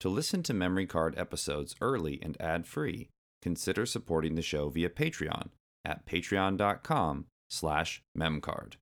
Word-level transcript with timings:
To 0.00 0.08
listen 0.08 0.42
to 0.44 0.54
Memory 0.54 0.86
Card 0.86 1.14
episodes 1.18 1.76
early 1.82 2.18
and 2.22 2.40
ad-free, 2.40 3.10
consider 3.42 3.84
supporting 3.84 4.34
the 4.34 4.40
show 4.40 4.70
via 4.70 4.88
Patreon 4.88 5.48
at 5.84 6.06
patreon.com 6.06 7.26
slash 7.50 8.02
memcard. 8.16 8.76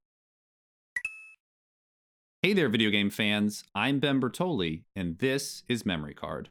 Hey 2.40 2.52
there, 2.52 2.68
video 2.68 2.90
game 2.90 3.10
fans. 3.10 3.64
I'm 3.74 3.98
Ben 3.98 4.20
Bertoli, 4.20 4.84
and 4.94 5.18
this 5.18 5.64
is 5.68 5.84
Memory 5.84 6.14
Card. 6.14 6.50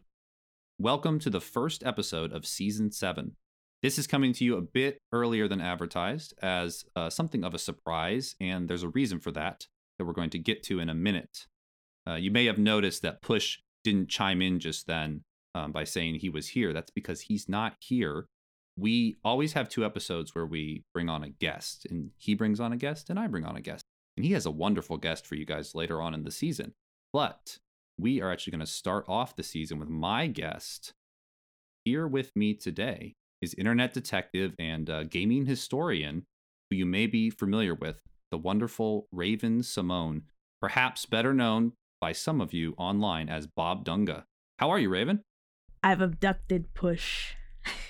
Welcome 0.77 1.19
to 1.19 1.29
the 1.29 1.39
first 1.39 1.81
episode 1.85 2.33
of 2.33 2.45
Season 2.45 2.91
7. 2.91 3.37
This 3.81 3.97
is 3.97 4.05
coming 4.05 4.33
to 4.33 4.43
you 4.43 4.57
a 4.57 4.61
bit 4.61 4.97
earlier 5.13 5.47
than 5.47 5.61
advertised 5.61 6.33
as 6.41 6.83
uh, 6.93 7.09
something 7.09 7.45
of 7.45 7.53
a 7.53 7.59
surprise, 7.59 8.35
and 8.41 8.67
there's 8.67 8.83
a 8.83 8.89
reason 8.89 9.21
for 9.21 9.31
that 9.31 9.67
that 9.97 10.03
we're 10.03 10.11
going 10.11 10.31
to 10.31 10.39
get 10.39 10.61
to 10.63 10.81
in 10.81 10.89
a 10.89 10.93
minute. 10.93 11.47
Uh, 12.05 12.15
you 12.15 12.31
may 12.31 12.45
have 12.45 12.57
noticed 12.57 13.01
that 13.01 13.21
Push 13.21 13.59
didn't 13.87 14.09
chime 14.09 14.41
in 14.41 14.59
just 14.59 14.85
then 14.85 15.21
um, 15.55 15.71
by 15.71 15.85
saying 15.85 16.15
he 16.15 16.29
was 16.29 16.49
here. 16.49 16.73
That's 16.73 16.91
because 16.91 17.21
he's 17.21 17.47
not 17.47 17.75
here. 17.79 18.25
We 18.77 19.17
always 19.23 19.53
have 19.53 19.69
two 19.69 19.85
episodes 19.85 20.35
where 20.35 20.45
we 20.45 20.83
bring 20.93 21.07
on 21.09 21.23
a 21.23 21.29
guest, 21.29 21.87
and 21.89 22.11
he 22.17 22.35
brings 22.35 22.59
on 22.59 22.73
a 22.73 22.77
guest, 22.77 23.09
and 23.09 23.17
I 23.17 23.27
bring 23.27 23.45
on 23.45 23.55
a 23.55 23.61
guest. 23.61 23.83
And 24.17 24.25
he 24.25 24.33
has 24.33 24.45
a 24.45 24.51
wonderful 24.51 24.97
guest 24.97 25.25
for 25.25 25.35
you 25.35 25.45
guys 25.45 25.73
later 25.73 26.01
on 26.01 26.13
in 26.13 26.23
the 26.23 26.31
season. 26.31 26.73
But 27.13 27.59
we 27.97 28.21
are 28.21 28.31
actually 28.31 28.51
going 28.51 28.65
to 28.65 28.67
start 28.67 29.05
off 29.07 29.37
the 29.37 29.43
season 29.43 29.79
with 29.79 29.89
my 29.89 30.27
guest. 30.27 30.91
Here 31.85 32.05
with 32.05 32.31
me 32.35 32.53
today 32.53 33.13
is 33.41 33.53
internet 33.53 33.93
detective 33.93 34.53
and 34.59 34.89
uh, 34.89 35.03
gaming 35.05 35.45
historian 35.45 36.25
who 36.69 36.75
you 36.75 36.85
may 36.85 37.07
be 37.07 37.29
familiar 37.29 37.73
with, 37.73 38.01
the 38.31 38.37
wonderful 38.37 39.07
Raven 39.13 39.63
Simone, 39.63 40.23
perhaps 40.59 41.05
better 41.05 41.33
known 41.33 41.71
by 41.99 42.11
some 42.11 42.41
of 42.41 42.53
you 42.53 42.73
online 42.77 43.29
as 43.29 43.47
Bob 43.47 43.85
Dunga. 43.85 44.23
How 44.59 44.69
are 44.69 44.79
you, 44.79 44.89
Raven? 44.89 45.23
I've 45.83 46.01
abducted 46.01 46.73
Push. 46.73 47.35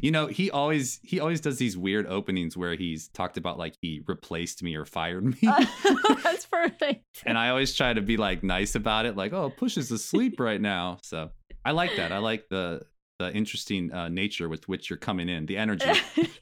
you 0.00 0.10
know, 0.10 0.26
he 0.26 0.50
always 0.50 1.00
he 1.02 1.20
always 1.20 1.40
does 1.40 1.58
these 1.58 1.76
weird 1.76 2.06
openings 2.06 2.56
where 2.56 2.74
he's 2.74 3.08
talked 3.08 3.36
about 3.36 3.58
like 3.58 3.74
he 3.80 4.02
replaced 4.06 4.62
me 4.62 4.74
or 4.74 4.84
fired 4.84 5.24
me. 5.24 5.36
That's 6.22 6.46
perfect. 6.46 7.04
and 7.26 7.38
I 7.38 7.48
always 7.48 7.74
try 7.74 7.92
to 7.92 8.00
be 8.00 8.16
like 8.16 8.42
nice 8.42 8.74
about 8.74 9.06
it, 9.06 9.16
like, 9.16 9.32
oh, 9.32 9.50
Push 9.50 9.76
is 9.76 9.90
asleep 9.90 10.38
right 10.40 10.60
now. 10.60 10.98
So 11.02 11.30
I 11.64 11.72
like 11.72 11.96
that. 11.96 12.12
I 12.12 12.18
like 12.18 12.48
the 12.48 12.82
the 13.18 13.32
interesting 13.32 13.92
uh, 13.92 14.08
nature 14.08 14.48
with 14.48 14.68
which 14.68 14.90
you're 14.90 14.96
coming 14.96 15.28
in, 15.28 15.46
the 15.46 15.56
energy. 15.56 15.86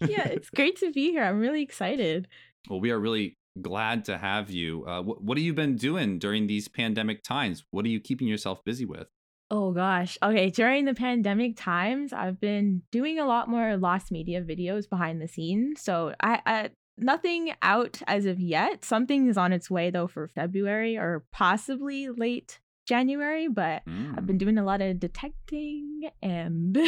yeah, 0.01 0.27
it's 0.29 0.51
great 0.51 0.77
to 0.81 0.91
be 0.91 1.11
here. 1.11 1.25
I'm 1.25 1.39
really 1.39 1.63
excited. 1.63 2.29
Well, 2.69 2.81
we 2.81 2.91
are 2.91 2.99
really 2.99 3.37
glad 3.61 4.05
to 4.07 4.19
have 4.19 4.51
you. 4.51 4.85
Uh, 4.85 5.03
wh- 5.03 5.23
what 5.23 5.37
have 5.37 5.45
you 5.45 5.55
been 5.55 5.77
doing 5.77 6.19
during 6.19 6.47
these 6.47 6.69
pandemic 6.69 7.23
times? 7.23 7.65
What 7.71 7.85
are 7.85 7.89
you 7.89 8.01
keeping 8.01 8.29
yourself 8.29 8.65
busy 8.65 8.85
with? 8.85 9.09
Oh 9.51 9.73
gosh. 9.73 10.17
Okay, 10.23 10.49
during 10.49 10.87
the 10.87 10.95
pandemic 10.95 11.57
times, 11.57 12.15
I've 12.15 12.41
been 12.41 12.83
doing 12.91 13.19
a 13.19 13.27
lot 13.27 13.51
more 13.51 13.77
lost 13.77 14.11
media 14.11 14.41
videos 14.41 14.89
behind 14.89 15.21
the 15.21 15.29
scenes. 15.29 15.83
So 15.83 16.15
I, 16.21 16.41
I 16.47 16.71
nothing 16.97 17.53
out 17.61 18.01
as 18.07 18.25
of 18.25 18.41
yet. 18.41 18.85
Something 18.85 19.29
is 19.29 19.37
on 19.37 19.53
its 19.53 19.71
way 19.71 19.91
though 19.91 20.07
for 20.07 20.27
February 20.27 20.97
or 20.97 21.25
possibly 21.33 22.09
late 22.09 22.61
January, 22.87 23.49
but 23.49 23.85
mm. 23.87 24.17
I've 24.17 24.27
been 24.27 24.39
doing 24.39 24.59
a 24.59 24.65
lot 24.65 24.81
of 24.81 24.99
detecting 24.99 26.09
and 26.23 26.79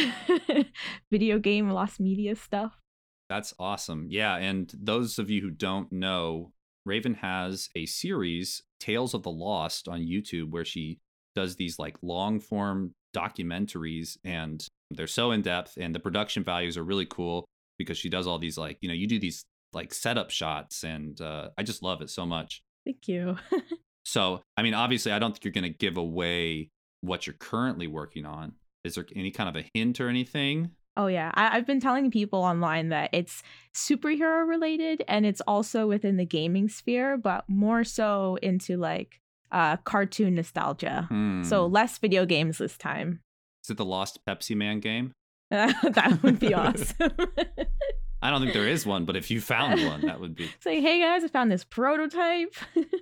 video 1.11 1.39
game 1.39 1.69
lost 1.69 1.99
media 1.99 2.35
stuff. 2.35 2.81
That's 3.29 3.53
awesome. 3.59 4.07
Yeah, 4.09 4.35
and 4.37 4.71
those 4.75 5.17
of 5.17 5.29
you 5.29 5.41
who 5.41 5.49
don't 5.49 5.91
know, 5.91 6.51
Raven 6.85 7.15
has 7.15 7.69
a 7.75 7.85
series, 7.85 8.63
Tales 8.79 9.13
of 9.13 9.23
the 9.23 9.31
Lost, 9.31 9.87
on 9.87 10.01
YouTube 10.01 10.51
where 10.51 10.65
she 10.65 10.99
does 11.35 11.55
these 11.55 11.79
like 11.79 11.97
long 12.01 12.39
form 12.39 12.93
documentaries 13.15 14.17
and 14.23 14.65
they're 14.91 15.07
so 15.07 15.31
in 15.31 15.41
depth 15.41 15.77
and 15.77 15.93
the 15.93 15.99
production 15.99 16.43
values 16.43 16.77
are 16.77 16.83
really 16.83 17.05
cool 17.05 17.45
because 17.77 17.97
she 17.97 18.09
does 18.09 18.27
all 18.27 18.39
these 18.39 18.57
like, 18.57 18.77
you 18.81 18.87
know, 18.87 18.93
you 18.93 19.07
do 19.07 19.19
these 19.19 19.43
like 19.73 19.93
setup 19.93 20.29
shots 20.29 20.83
and 20.83 21.19
uh, 21.21 21.49
I 21.57 21.63
just 21.63 21.83
love 21.83 22.01
it 22.01 22.09
so 22.09 22.25
much. 22.25 22.61
Thank 22.85 23.07
you. 23.07 23.37
so, 24.05 24.41
I 24.55 24.63
mean, 24.63 24.73
obviously, 24.73 25.11
I 25.11 25.19
don't 25.19 25.31
think 25.31 25.43
you're 25.43 25.51
going 25.51 25.71
to 25.71 25.77
give 25.77 25.97
away 25.97 26.69
what 27.01 27.27
you're 27.27 27.35
currently 27.35 27.87
working 27.87 28.25
on. 28.25 28.53
Is 28.83 28.95
there 28.95 29.05
any 29.15 29.31
kind 29.31 29.49
of 29.49 29.55
a 29.55 29.67
hint 29.73 29.99
or 29.99 30.09
anything? 30.09 30.71
Oh 30.97 31.07
yeah, 31.07 31.31
I- 31.33 31.55
have 31.55 31.65
been 31.67 31.79
telling 31.79 32.09
people 32.11 32.39
online 32.39 32.89
that 32.89 33.09
it's 33.13 33.43
superhero 33.75 34.47
related 34.47 35.03
and 35.07 35.25
it's 35.25 35.41
also 35.41 35.87
within 35.87 36.17
the 36.17 36.25
gaming 36.25 36.69
sphere, 36.69 37.17
but 37.17 37.43
more 37.49 37.83
so 37.83 38.37
into 38.41 38.77
like 38.77 39.19
uh, 39.51 39.77
cartoon 39.77 40.35
nostalgia. 40.35 41.05
Hmm. 41.09 41.43
So 41.43 41.65
less 41.65 41.97
video 41.97 42.25
games 42.25 42.57
this 42.57 42.77
time. 42.77 43.19
Is 43.63 43.69
it 43.71 43.77
the 43.77 43.85
Lost 43.85 44.19
Pepsi 44.25 44.55
Man 44.55 44.79
game? 44.79 45.11
that 45.51 46.19
would 46.23 46.39
be 46.39 46.53
awesome. 46.53 47.11
I 48.21 48.31
don't 48.31 48.41
think 48.41 48.53
there 48.53 48.67
is 48.67 48.85
one, 48.87 49.05
but 49.05 49.15
if 49.15 49.29
you 49.29 49.39
found 49.39 49.85
one, 49.85 50.01
that 50.01 50.19
would 50.19 50.35
be. 50.35 50.49
Say, 50.59 50.81
hey 50.81 50.99
guys, 50.99 51.23
I 51.23 51.27
found 51.27 51.51
this 51.51 51.63
prototype. 51.63 52.55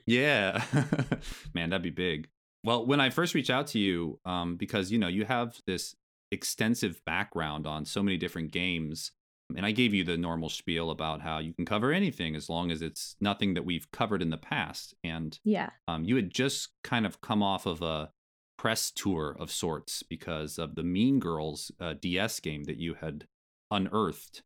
yeah, 0.06 0.64
man, 1.54 1.70
that'd 1.70 1.82
be 1.82 1.92
big. 1.92 2.28
Well, 2.66 2.86
when 2.86 3.00
I 3.00 3.10
first 3.10 3.34
reached 3.34 3.50
out 3.50 3.68
to 3.68 3.80
you, 3.80 4.20
um, 4.26 4.56
because 4.58 4.92
you 4.92 4.98
know 5.00 5.08
you 5.08 5.24
have 5.26 5.58
this 5.66 5.96
extensive 6.34 7.00
background 7.06 7.66
on 7.66 7.86
so 7.86 8.04
many 8.04 8.18
different 8.18 8.52
games. 8.52 9.12
And 9.56 9.66
I 9.66 9.72
gave 9.72 9.94
you 9.94 10.04
the 10.04 10.18
normal 10.18 10.50
spiel 10.50 10.90
about 10.90 11.22
how 11.22 11.38
you 11.38 11.54
can 11.54 11.66
cover 11.66 11.92
anything 11.92 12.36
as 12.36 12.50
long 12.50 12.72
as 12.72 12.82
it's 12.82 13.16
nothing 13.22 13.54
that 13.54 13.66
we've 13.66 13.90
covered 13.92 14.22
in 14.22 14.30
the 14.30 14.38
past. 14.38 14.96
And 15.04 15.38
yeah, 15.44 15.70
um, 15.88 16.04
you 16.04 16.16
had 16.16 16.32
just 16.32 16.70
kind 16.84 17.06
of 17.06 17.22
come 17.22 17.44
off 17.44 17.66
of 17.66 17.82
a 17.82 18.10
press 18.58 18.92
tour 18.92 19.36
of 19.40 19.52
sorts 19.52 20.04
because 20.04 20.58
of 20.58 20.76
the 20.76 20.84
Mean 20.84 21.20
Girls 21.20 21.72
uh, 21.80 21.94
DS 22.00 22.40
game 22.40 22.64
that 22.64 22.78
you 22.78 22.96
had 22.96 23.26
unearthed. 23.70 24.42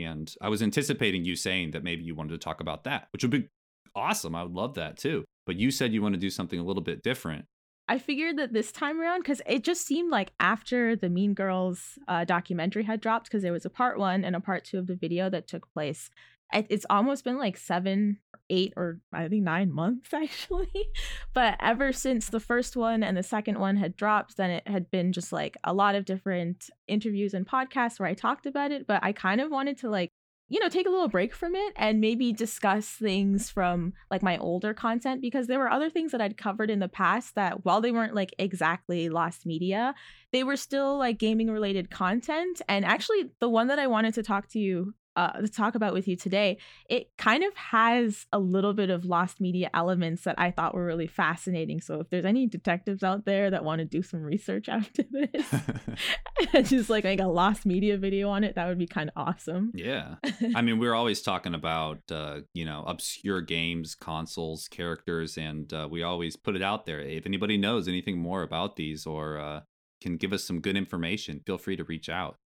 And 0.00 0.32
I 0.40 0.48
was 0.48 0.62
anticipating 0.62 1.24
you 1.24 1.36
saying 1.36 1.72
that 1.72 1.84
maybe 1.84 2.02
you 2.02 2.14
wanted 2.14 2.30
to 2.30 2.38
talk 2.38 2.60
about 2.60 2.84
that, 2.84 3.08
which 3.12 3.22
would 3.22 3.30
be 3.30 3.48
awesome. 3.94 4.34
I 4.34 4.42
would 4.42 4.54
love 4.54 4.74
that 4.74 4.96
too. 4.96 5.24
But 5.46 5.56
you 5.56 5.70
said 5.70 5.92
you 5.92 6.02
want 6.02 6.14
to 6.14 6.20
do 6.20 6.30
something 6.30 6.58
a 6.58 6.64
little 6.64 6.82
bit 6.82 7.02
different. 7.02 7.44
I 7.88 7.98
figured 7.98 8.36
that 8.36 8.52
this 8.52 8.70
time 8.70 9.00
around, 9.00 9.20
because 9.20 9.40
it 9.46 9.64
just 9.64 9.86
seemed 9.86 10.10
like 10.10 10.32
after 10.38 10.94
the 10.94 11.08
Mean 11.08 11.32
Girls 11.32 11.98
uh, 12.06 12.24
documentary 12.24 12.84
had 12.84 13.00
dropped, 13.00 13.26
because 13.26 13.42
there 13.42 13.52
was 13.52 13.64
a 13.64 13.70
part 13.70 13.98
one 13.98 14.24
and 14.24 14.36
a 14.36 14.40
part 14.40 14.64
two 14.64 14.78
of 14.78 14.86
the 14.86 14.94
video 14.94 15.30
that 15.30 15.48
took 15.48 15.72
place. 15.72 16.10
It's 16.52 16.86
almost 16.88 17.24
been 17.24 17.36
like 17.36 17.58
seven, 17.58 18.18
eight, 18.48 18.72
or 18.74 19.00
I 19.12 19.28
think 19.28 19.44
nine 19.44 19.70
months 19.70 20.14
actually. 20.14 20.88
but 21.34 21.56
ever 21.60 21.92
since 21.92 22.28
the 22.28 22.40
first 22.40 22.74
one 22.74 23.02
and 23.02 23.16
the 23.16 23.22
second 23.22 23.58
one 23.58 23.76
had 23.76 23.96
dropped, 23.96 24.36
then 24.36 24.50
it 24.50 24.66
had 24.66 24.90
been 24.90 25.12
just 25.12 25.30
like 25.30 25.56
a 25.64 25.74
lot 25.74 25.94
of 25.94 26.06
different 26.06 26.70
interviews 26.86 27.34
and 27.34 27.46
podcasts 27.46 28.00
where 28.00 28.08
I 28.08 28.14
talked 28.14 28.46
about 28.46 28.70
it. 28.70 28.86
But 28.86 29.04
I 29.04 29.12
kind 29.12 29.42
of 29.42 29.50
wanted 29.50 29.78
to 29.78 29.90
like 29.90 30.10
you 30.48 30.60
know, 30.60 30.68
take 30.68 30.86
a 30.86 30.90
little 30.90 31.08
break 31.08 31.34
from 31.34 31.54
it 31.54 31.72
and 31.76 32.00
maybe 32.00 32.32
discuss 32.32 32.88
things 32.88 33.50
from 33.50 33.92
like 34.10 34.22
my 34.22 34.38
older 34.38 34.72
content 34.72 35.20
because 35.20 35.46
there 35.46 35.58
were 35.58 35.70
other 35.70 35.90
things 35.90 36.12
that 36.12 36.20
I'd 36.20 36.38
covered 36.38 36.70
in 36.70 36.78
the 36.78 36.88
past 36.88 37.34
that 37.34 37.64
while 37.64 37.80
they 37.80 37.92
weren't 37.92 38.14
like 38.14 38.34
exactly 38.38 39.10
lost 39.10 39.44
media, 39.44 39.94
they 40.32 40.44
were 40.44 40.56
still 40.56 40.98
like 40.98 41.18
gaming 41.18 41.50
related 41.50 41.90
content. 41.90 42.62
And 42.68 42.84
actually, 42.84 43.30
the 43.40 43.48
one 43.48 43.68
that 43.68 43.78
I 43.78 43.86
wanted 43.86 44.14
to 44.14 44.22
talk 44.22 44.48
to 44.48 44.58
you 44.58 44.94
uh, 45.18 45.32
to 45.32 45.48
talk 45.48 45.74
about 45.74 45.92
with 45.92 46.06
you 46.06 46.14
today, 46.14 46.58
it 46.88 47.10
kind 47.18 47.42
of 47.42 47.52
has 47.56 48.24
a 48.32 48.38
little 48.38 48.72
bit 48.72 48.88
of 48.88 49.04
lost 49.04 49.40
media 49.40 49.68
elements 49.74 50.22
that 50.22 50.36
I 50.38 50.52
thought 50.52 50.76
were 50.76 50.84
really 50.84 51.08
fascinating. 51.08 51.80
So 51.80 51.98
if 51.98 52.08
there's 52.08 52.24
any 52.24 52.46
detectives 52.46 53.02
out 53.02 53.24
there 53.24 53.50
that 53.50 53.64
want 53.64 53.80
to 53.80 53.84
do 53.84 54.00
some 54.00 54.22
research 54.22 54.68
after 54.68 55.02
this 55.10 55.54
and 56.52 56.64
just 56.64 56.88
like 56.88 57.02
make 57.02 57.18
a 57.18 57.26
lost 57.26 57.66
media 57.66 57.98
video 57.98 58.28
on 58.28 58.44
it, 58.44 58.54
that 58.54 58.68
would 58.68 58.78
be 58.78 58.86
kind 58.86 59.10
of 59.10 59.26
awesome. 59.26 59.72
Yeah. 59.74 60.14
I 60.54 60.62
mean, 60.62 60.78
we're 60.78 60.94
always 60.94 61.20
talking 61.20 61.54
about, 61.54 61.98
uh, 62.12 62.42
you 62.54 62.64
know, 62.64 62.84
obscure 62.86 63.40
games, 63.40 63.96
consoles, 63.96 64.68
characters, 64.68 65.36
and 65.36 65.72
uh, 65.72 65.88
we 65.90 66.04
always 66.04 66.36
put 66.36 66.54
it 66.54 66.62
out 66.62 66.86
there. 66.86 67.00
If 67.00 67.26
anybody 67.26 67.56
knows 67.56 67.88
anything 67.88 68.20
more 68.20 68.44
about 68.44 68.76
these 68.76 69.04
or 69.04 69.36
uh, 69.38 69.60
can 70.00 70.16
give 70.16 70.32
us 70.32 70.44
some 70.44 70.60
good 70.60 70.76
information, 70.76 71.40
feel 71.44 71.58
free 71.58 71.76
to 71.76 71.82
reach 71.82 72.08
out 72.08 72.36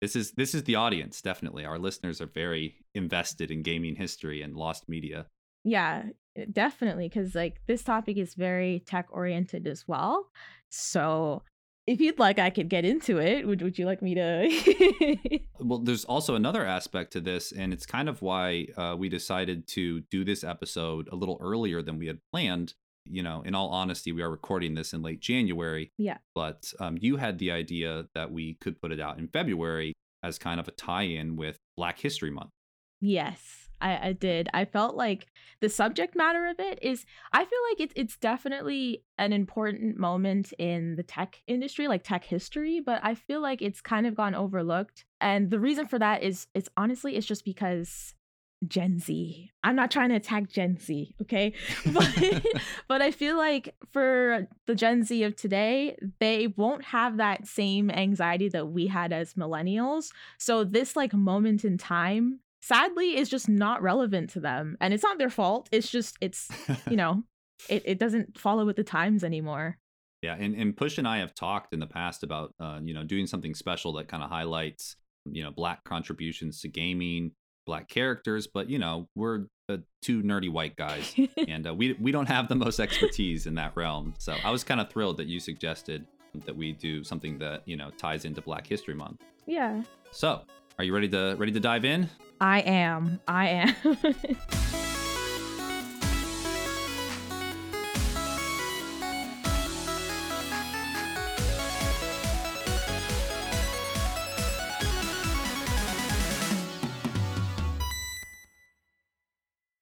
this 0.00 0.16
is 0.16 0.32
this 0.32 0.54
is 0.54 0.64
the 0.64 0.76
audience 0.76 1.20
definitely. 1.22 1.64
Our 1.64 1.78
listeners 1.78 2.20
are 2.20 2.26
very 2.26 2.76
invested 2.94 3.50
in 3.50 3.62
gaming 3.62 3.96
history 3.96 4.42
and 4.42 4.56
lost 4.56 4.88
media. 4.88 5.26
Yeah 5.64 6.04
definitely 6.52 7.08
because 7.08 7.34
like 7.34 7.60
this 7.66 7.82
topic 7.82 8.16
is 8.16 8.34
very 8.34 8.82
tech 8.86 9.06
oriented 9.10 9.66
as 9.66 9.86
well. 9.86 10.30
So 10.70 11.42
if 11.86 12.02
you'd 12.02 12.18
like 12.18 12.38
i 12.38 12.50
could 12.50 12.68
get 12.68 12.84
into 12.84 13.18
it. 13.18 13.46
Would, 13.46 13.62
would 13.62 13.78
you 13.78 13.86
like 13.86 14.02
me 14.02 14.14
to? 14.14 15.38
Well 15.60 15.78
there's 15.80 16.04
also 16.04 16.36
another 16.36 16.64
aspect 16.64 17.12
to 17.14 17.20
this 17.20 17.50
and 17.50 17.72
it's 17.72 17.84
kind 17.84 18.08
of 18.08 18.22
why 18.22 18.68
uh, 18.76 18.94
we 18.96 19.08
decided 19.08 19.66
to 19.68 20.00
do 20.02 20.24
this 20.24 20.44
episode 20.44 21.08
a 21.10 21.16
little 21.16 21.36
earlier 21.42 21.82
than 21.82 21.98
we 21.98 22.06
had 22.06 22.20
planned 22.32 22.74
you 23.10 23.22
know, 23.22 23.42
in 23.44 23.54
all 23.54 23.68
honesty, 23.68 24.12
we 24.12 24.22
are 24.22 24.30
recording 24.30 24.74
this 24.74 24.92
in 24.92 25.02
late 25.02 25.20
January. 25.20 25.92
Yeah. 25.98 26.18
But 26.34 26.72
um, 26.80 26.98
you 27.00 27.16
had 27.16 27.38
the 27.38 27.50
idea 27.50 28.06
that 28.14 28.32
we 28.32 28.54
could 28.54 28.80
put 28.80 28.92
it 28.92 29.00
out 29.00 29.18
in 29.18 29.28
February 29.28 29.94
as 30.22 30.38
kind 30.38 30.60
of 30.60 30.68
a 30.68 30.72
tie 30.72 31.02
in 31.02 31.36
with 31.36 31.58
Black 31.76 31.98
History 31.98 32.30
Month. 32.30 32.50
Yes. 33.00 33.68
I, 33.80 34.08
I 34.08 34.12
did. 34.12 34.48
I 34.52 34.64
felt 34.64 34.96
like 34.96 35.26
the 35.60 35.68
subject 35.68 36.16
matter 36.16 36.46
of 36.46 36.58
it 36.58 36.78
is 36.82 37.04
I 37.32 37.44
feel 37.44 37.58
like 37.70 37.80
it's 37.80 37.92
it's 37.96 38.16
definitely 38.16 39.04
an 39.18 39.32
important 39.32 39.96
moment 39.96 40.52
in 40.58 40.96
the 40.96 41.02
tech 41.02 41.40
industry, 41.46 41.88
like 41.88 42.02
tech 42.02 42.24
history, 42.24 42.80
but 42.80 43.00
I 43.04 43.14
feel 43.14 43.40
like 43.40 43.62
it's 43.62 43.80
kind 43.80 44.06
of 44.06 44.16
gone 44.16 44.34
overlooked. 44.34 45.04
And 45.20 45.50
the 45.50 45.60
reason 45.60 45.86
for 45.86 45.98
that 45.98 46.22
is 46.22 46.46
it's 46.54 46.68
honestly 46.76 47.16
it's 47.16 47.26
just 47.26 47.44
because 47.44 48.14
Gen 48.66 48.98
Z. 48.98 49.50
I'm 49.62 49.76
not 49.76 49.90
trying 49.90 50.08
to 50.08 50.16
attack 50.16 50.48
Gen 50.50 50.78
Z, 50.78 51.14
okay? 51.22 51.52
But 51.92 52.44
but 52.88 53.02
I 53.02 53.10
feel 53.10 53.36
like 53.36 53.74
for 53.92 54.46
the 54.66 54.74
Gen 54.74 55.04
Z 55.04 55.22
of 55.22 55.36
today, 55.36 55.96
they 56.18 56.48
won't 56.48 56.84
have 56.84 57.18
that 57.18 57.46
same 57.46 57.90
anxiety 57.90 58.48
that 58.48 58.68
we 58.68 58.86
had 58.86 59.12
as 59.12 59.34
millennials. 59.34 60.10
So 60.38 60.64
this 60.64 60.96
like 60.96 61.14
moment 61.14 61.64
in 61.64 61.78
time 61.78 62.40
sadly 62.60 63.16
is 63.16 63.28
just 63.28 63.48
not 63.48 63.82
relevant 63.82 64.30
to 64.30 64.40
them. 64.40 64.76
And 64.80 64.92
it's 64.92 65.02
not 65.02 65.18
their 65.18 65.30
fault. 65.30 65.68
It's 65.72 65.90
just 65.90 66.16
it's, 66.20 66.48
you 66.90 66.96
know, 66.98 67.22
it, 67.68 67.82
it 67.84 67.98
doesn't 67.98 68.38
follow 68.38 68.64
with 68.64 68.76
the 68.76 68.84
times 68.84 69.24
anymore. 69.24 69.78
Yeah, 70.22 70.34
and, 70.34 70.56
and 70.56 70.76
Push 70.76 70.98
and 70.98 71.06
I 71.06 71.18
have 71.18 71.34
talked 71.34 71.72
in 71.72 71.78
the 71.78 71.86
past 71.86 72.24
about 72.24 72.52
uh, 72.60 72.80
you 72.82 72.92
know, 72.92 73.04
doing 73.04 73.26
something 73.26 73.54
special 73.54 73.92
that 73.94 74.08
kind 74.08 74.22
of 74.22 74.30
highlights, 74.30 74.96
you 75.30 75.44
know, 75.44 75.52
black 75.52 75.84
contributions 75.84 76.60
to 76.62 76.68
gaming, 76.68 77.32
black 77.68 77.86
characters, 77.88 78.48
but 78.48 78.68
you 78.68 78.78
know, 78.78 79.08
we're 79.14 79.44
uh, 79.68 79.76
two 80.02 80.22
nerdy 80.22 80.50
white 80.50 80.74
guys, 80.74 81.14
and 81.48 81.68
uh, 81.68 81.74
we 81.74 81.92
we 82.00 82.10
don't 82.10 82.26
have 82.26 82.48
the 82.48 82.56
most 82.56 82.80
expertise 82.80 83.46
in 83.46 83.54
that 83.56 83.76
realm. 83.76 84.14
So 84.18 84.34
I 84.42 84.50
was 84.50 84.64
kind 84.64 84.80
of 84.80 84.90
thrilled 84.90 85.18
that 85.18 85.26
you 85.28 85.38
suggested 85.38 86.04
that 86.46 86.56
we 86.56 86.72
do 86.72 87.04
something 87.04 87.38
that 87.38 87.62
you 87.66 87.76
know 87.76 87.90
ties 87.96 88.24
into 88.24 88.40
Black 88.40 88.66
History 88.66 88.94
Month. 88.94 89.22
Yeah. 89.46 89.82
So, 90.10 90.40
are 90.78 90.84
you 90.84 90.92
ready 90.94 91.08
to 91.10 91.36
ready 91.38 91.52
to 91.52 91.60
dive 91.60 91.84
in? 91.84 92.08
I 92.40 92.60
am. 92.60 93.20
I 93.28 93.48
am. 93.84 93.98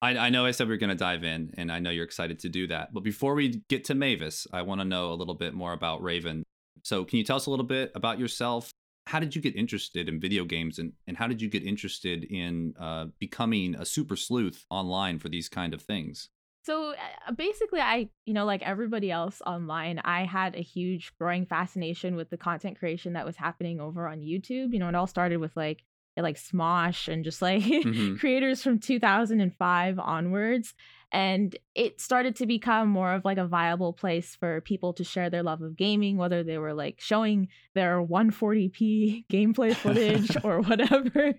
I, 0.07 0.27
I, 0.27 0.31
know 0.31 0.47
I 0.47 0.53
said 0.53 0.69
we 0.69 0.75
are 0.75 0.79
going 0.79 0.91
to 0.91 0.95
dive 0.95 1.25
in, 1.25 1.53
and 1.57 1.73
I 1.73 1.81
know 1.81 1.91
you're 1.91 2.05
excited 2.05 2.39
to 2.41 2.49
do 2.49 2.69
that. 2.69 2.95
But 2.95 3.03
before 3.03 3.35
we 3.35 3.63
get 3.69 3.85
to 3.87 3.95
Mavis, 3.95 4.47
I 4.53 4.63
want 4.63 4.81
to 4.81 4.85
know 4.85 5.13
a 5.13 5.15
little 5.15 5.35
bit 5.35 5.53
more 5.53 5.73
about 5.73 6.01
Raven. 6.01 6.45
So, 6.85 7.05
can 7.05 7.19
you 7.19 7.25
tell 7.25 7.37
us 7.37 7.47
a 7.47 7.51
little 7.51 7.67
bit 7.67 7.91
about 7.95 8.21
yourself? 8.21 8.71
How 9.09 9.19
did 9.19 9.35
you 9.35 9.43
get 9.43 9.57
interested 9.57 10.09
in 10.09 10.21
video 10.21 10.45
games, 10.45 10.79
and, 10.79 10.93
and 11.09 11.17
how 11.17 11.27
did 11.27 11.43
you 11.43 11.49
get 11.49 11.65
interested 11.65 12.23
in 12.25 12.75
uh, 12.79 13.07
becoming 13.19 13.75
a 13.75 13.85
super 13.85 14.15
sleuth 14.15 14.65
online 14.71 15.19
for 15.19 15.29
these 15.29 15.49
kind 15.49 15.75
of 15.75 15.83
things? 15.83 16.29
So 16.65 16.95
uh, 16.95 17.33
basically, 17.33 17.81
I, 17.81 18.09
you 18.27 18.35
know, 18.35 18.45
like 18.45 18.63
everybody 18.63 19.11
else 19.11 19.43
online, 19.45 20.01
I 20.05 20.25
had 20.25 20.55
a 20.55 20.63
huge 20.63 21.13
growing 21.19 21.47
fascination 21.47 22.15
with 22.17 22.31
the 22.31 22.37
content 22.37 22.79
creation 22.79 23.13
that 23.15 23.27
was 23.27 23.37
happening 23.37 23.81
over 23.81 24.09
on 24.09 24.21
YouTube. 24.21 24.73
You 24.73 24.79
know, 24.79 24.89
it 24.89 24.95
all 24.95 25.07
started 25.07 25.39
with 25.39 25.57
like 25.57 25.85
like 26.23 26.37
Smosh 26.37 27.09
and 27.13 27.25
just 27.25 27.43
like 27.43 27.63
mm-hmm. 27.63 28.17
creators 28.17 28.63
from 28.63 28.79
2005 28.79 29.99
onwards. 29.99 30.75
And 31.13 31.57
it 31.75 32.01
started 32.01 32.37
to 32.37 32.47
become 32.47 32.89
more 32.89 33.13
of 33.13 33.25
like 33.25 33.39
a 33.39 33.47
viable 33.47 33.93
place 33.93 34.35
for 34.35 34.61
people 34.61 34.93
to 34.95 35.05
share 35.05 35.31
their 35.31 35.43
love 35.43 35.63
of 35.63 35.77
gaming, 35.77 36.17
whether 36.17 36.43
they 36.43 36.59
were 36.59 36.75
like 36.75 37.01
showing 37.01 37.49
their 37.75 38.05
140p 38.05 39.25
gameplay 39.33 39.75
footage 39.75 40.37
or 40.45 40.63
whatever. 40.63 41.35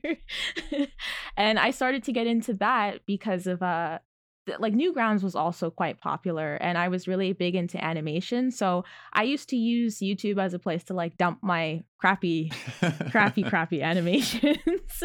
and 1.35 1.59
I 1.59 1.71
started 1.71 2.03
to 2.03 2.13
get 2.13 2.27
into 2.27 2.53
that 2.55 3.05
because 3.05 3.45
of 3.45 3.61
uh 3.61 3.99
like 4.59 4.73
Newgrounds 4.73 5.23
was 5.23 5.35
also 5.35 5.69
quite 5.69 5.99
popular 5.99 6.55
and 6.55 6.77
I 6.77 6.87
was 6.87 7.07
really 7.07 7.33
big 7.33 7.55
into 7.55 7.83
animation. 7.83 8.51
So 8.51 8.85
I 9.13 9.23
used 9.23 9.49
to 9.49 9.55
use 9.55 9.99
YouTube 9.99 10.41
as 10.41 10.53
a 10.53 10.59
place 10.59 10.83
to 10.85 10.93
like 10.93 11.17
dump 11.17 11.39
my 11.41 11.83
crappy, 11.97 12.51
crappy, 13.09 13.43
crappy 13.49 13.81
animations. 13.81 15.03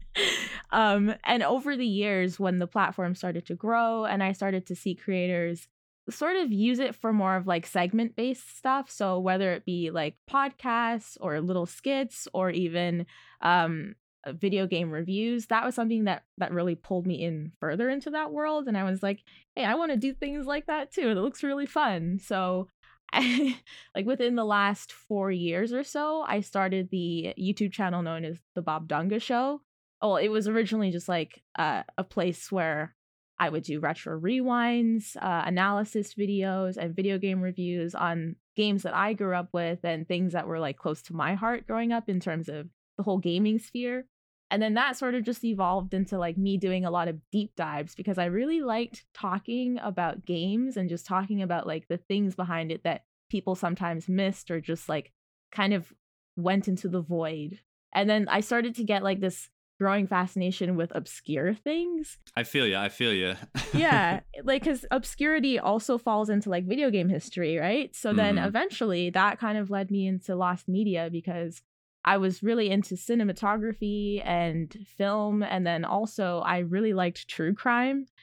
um, 0.70 1.14
and 1.24 1.42
over 1.42 1.76
the 1.76 1.86
years, 1.86 2.38
when 2.38 2.58
the 2.58 2.66
platform 2.66 3.14
started 3.14 3.46
to 3.46 3.54
grow 3.54 4.04
and 4.04 4.22
I 4.22 4.32
started 4.32 4.66
to 4.66 4.76
see 4.76 4.94
creators 4.94 5.68
sort 6.08 6.36
of 6.36 6.52
use 6.52 6.78
it 6.78 6.94
for 6.94 7.12
more 7.12 7.36
of 7.36 7.46
like 7.46 7.66
segment 7.66 8.14
based 8.14 8.56
stuff. 8.56 8.90
So 8.90 9.18
whether 9.18 9.52
it 9.52 9.64
be 9.64 9.90
like 9.90 10.16
podcasts 10.30 11.16
or 11.20 11.40
little 11.40 11.66
skits 11.66 12.28
or 12.32 12.50
even 12.50 13.06
um, 13.40 13.96
video 14.32 14.66
game 14.66 14.90
reviews 14.90 15.46
that 15.46 15.64
was 15.64 15.74
something 15.74 16.04
that 16.04 16.22
that 16.38 16.52
really 16.52 16.74
pulled 16.74 17.06
me 17.06 17.22
in 17.22 17.52
further 17.60 17.88
into 17.88 18.10
that 18.10 18.32
world 18.32 18.66
and 18.66 18.76
i 18.76 18.84
was 18.84 19.02
like 19.02 19.22
hey 19.54 19.64
i 19.64 19.74
want 19.74 19.90
to 19.90 19.96
do 19.96 20.12
things 20.12 20.46
like 20.46 20.66
that 20.66 20.92
too 20.92 21.10
it 21.10 21.16
looks 21.16 21.42
really 21.42 21.66
fun. 21.66 22.18
So 22.18 22.68
I, 23.12 23.58
like 23.94 24.04
within 24.04 24.34
the 24.34 24.44
last 24.44 24.92
four 24.92 25.30
years 25.30 25.72
or 25.72 25.84
so 25.84 26.24
i 26.26 26.40
started 26.40 26.90
the 26.90 27.32
youtube 27.38 27.72
channel 27.72 28.02
known 28.02 28.24
as 28.24 28.38
the 28.56 28.62
bob 28.62 28.88
dunga 28.88 29.22
show. 29.22 29.60
Well 30.02 30.16
it 30.16 30.28
was 30.28 30.48
originally 30.48 30.90
just 30.90 31.08
like 31.08 31.40
uh, 31.56 31.84
a 31.96 32.02
place 32.02 32.50
where 32.50 32.94
i 33.38 33.48
would 33.48 33.62
do 33.62 33.78
retro 33.78 34.18
rewinds 34.18 35.16
uh, 35.16 35.42
analysis 35.46 36.14
videos 36.14 36.76
and 36.76 36.96
video 36.96 37.16
game 37.16 37.40
reviews 37.40 37.94
on 37.94 38.34
games 38.56 38.82
that 38.82 38.94
i 38.94 39.12
grew 39.12 39.34
up 39.36 39.50
with 39.52 39.78
and 39.84 40.08
things 40.08 40.32
that 40.32 40.48
were 40.48 40.58
like 40.58 40.76
close 40.76 41.00
to 41.02 41.14
my 41.14 41.34
heart 41.34 41.66
growing 41.66 41.92
up 41.92 42.08
in 42.08 42.18
terms 42.18 42.48
of 42.48 42.66
the 42.96 43.04
whole 43.04 43.18
gaming 43.18 43.58
sphere 43.58 44.04
and 44.50 44.62
then 44.62 44.74
that 44.74 44.96
sort 44.96 45.14
of 45.14 45.24
just 45.24 45.44
evolved 45.44 45.92
into 45.92 46.18
like 46.18 46.38
me 46.38 46.56
doing 46.56 46.84
a 46.84 46.90
lot 46.90 47.08
of 47.08 47.18
deep 47.32 47.56
dives 47.56 47.94
because 47.94 48.16
I 48.18 48.26
really 48.26 48.60
liked 48.60 49.04
talking 49.12 49.78
about 49.82 50.24
games 50.24 50.76
and 50.76 50.88
just 50.88 51.06
talking 51.06 51.42
about 51.42 51.66
like 51.66 51.88
the 51.88 51.96
things 51.96 52.36
behind 52.36 52.70
it 52.70 52.84
that 52.84 53.04
people 53.28 53.56
sometimes 53.56 54.08
missed 54.08 54.50
or 54.50 54.60
just 54.60 54.88
like 54.88 55.12
kind 55.50 55.74
of 55.74 55.92
went 56.36 56.68
into 56.68 56.88
the 56.88 57.00
void. 57.00 57.60
And 57.92 58.08
then 58.08 58.28
I 58.28 58.40
started 58.40 58.76
to 58.76 58.84
get 58.84 59.02
like 59.02 59.20
this 59.20 59.48
growing 59.80 60.06
fascination 60.06 60.76
with 60.76 60.92
obscure 60.94 61.52
things. 61.52 62.18
I 62.36 62.44
feel 62.44 62.66
you. 62.66 62.76
I 62.76 62.88
feel 62.88 63.12
you. 63.12 63.34
yeah, 63.74 64.20
like 64.44 64.64
cuz 64.64 64.86
obscurity 64.90 65.58
also 65.58 65.98
falls 65.98 66.30
into 66.30 66.50
like 66.50 66.66
video 66.66 66.90
game 66.90 67.08
history, 67.08 67.58
right? 67.58 67.94
So 67.96 68.12
then 68.12 68.36
mm-hmm. 68.36 68.46
eventually 68.46 69.10
that 69.10 69.38
kind 69.38 69.58
of 69.58 69.70
led 69.70 69.90
me 69.90 70.06
into 70.06 70.36
lost 70.36 70.68
media 70.68 71.08
because 71.10 71.62
I 72.06 72.18
was 72.18 72.42
really 72.42 72.70
into 72.70 72.94
cinematography 72.94 74.24
and 74.24 74.72
film. 74.96 75.42
And 75.42 75.66
then 75.66 75.84
also, 75.84 76.38
I 76.38 76.58
really 76.58 76.94
liked 76.94 77.28
true 77.28 77.54
crime. 77.54 78.06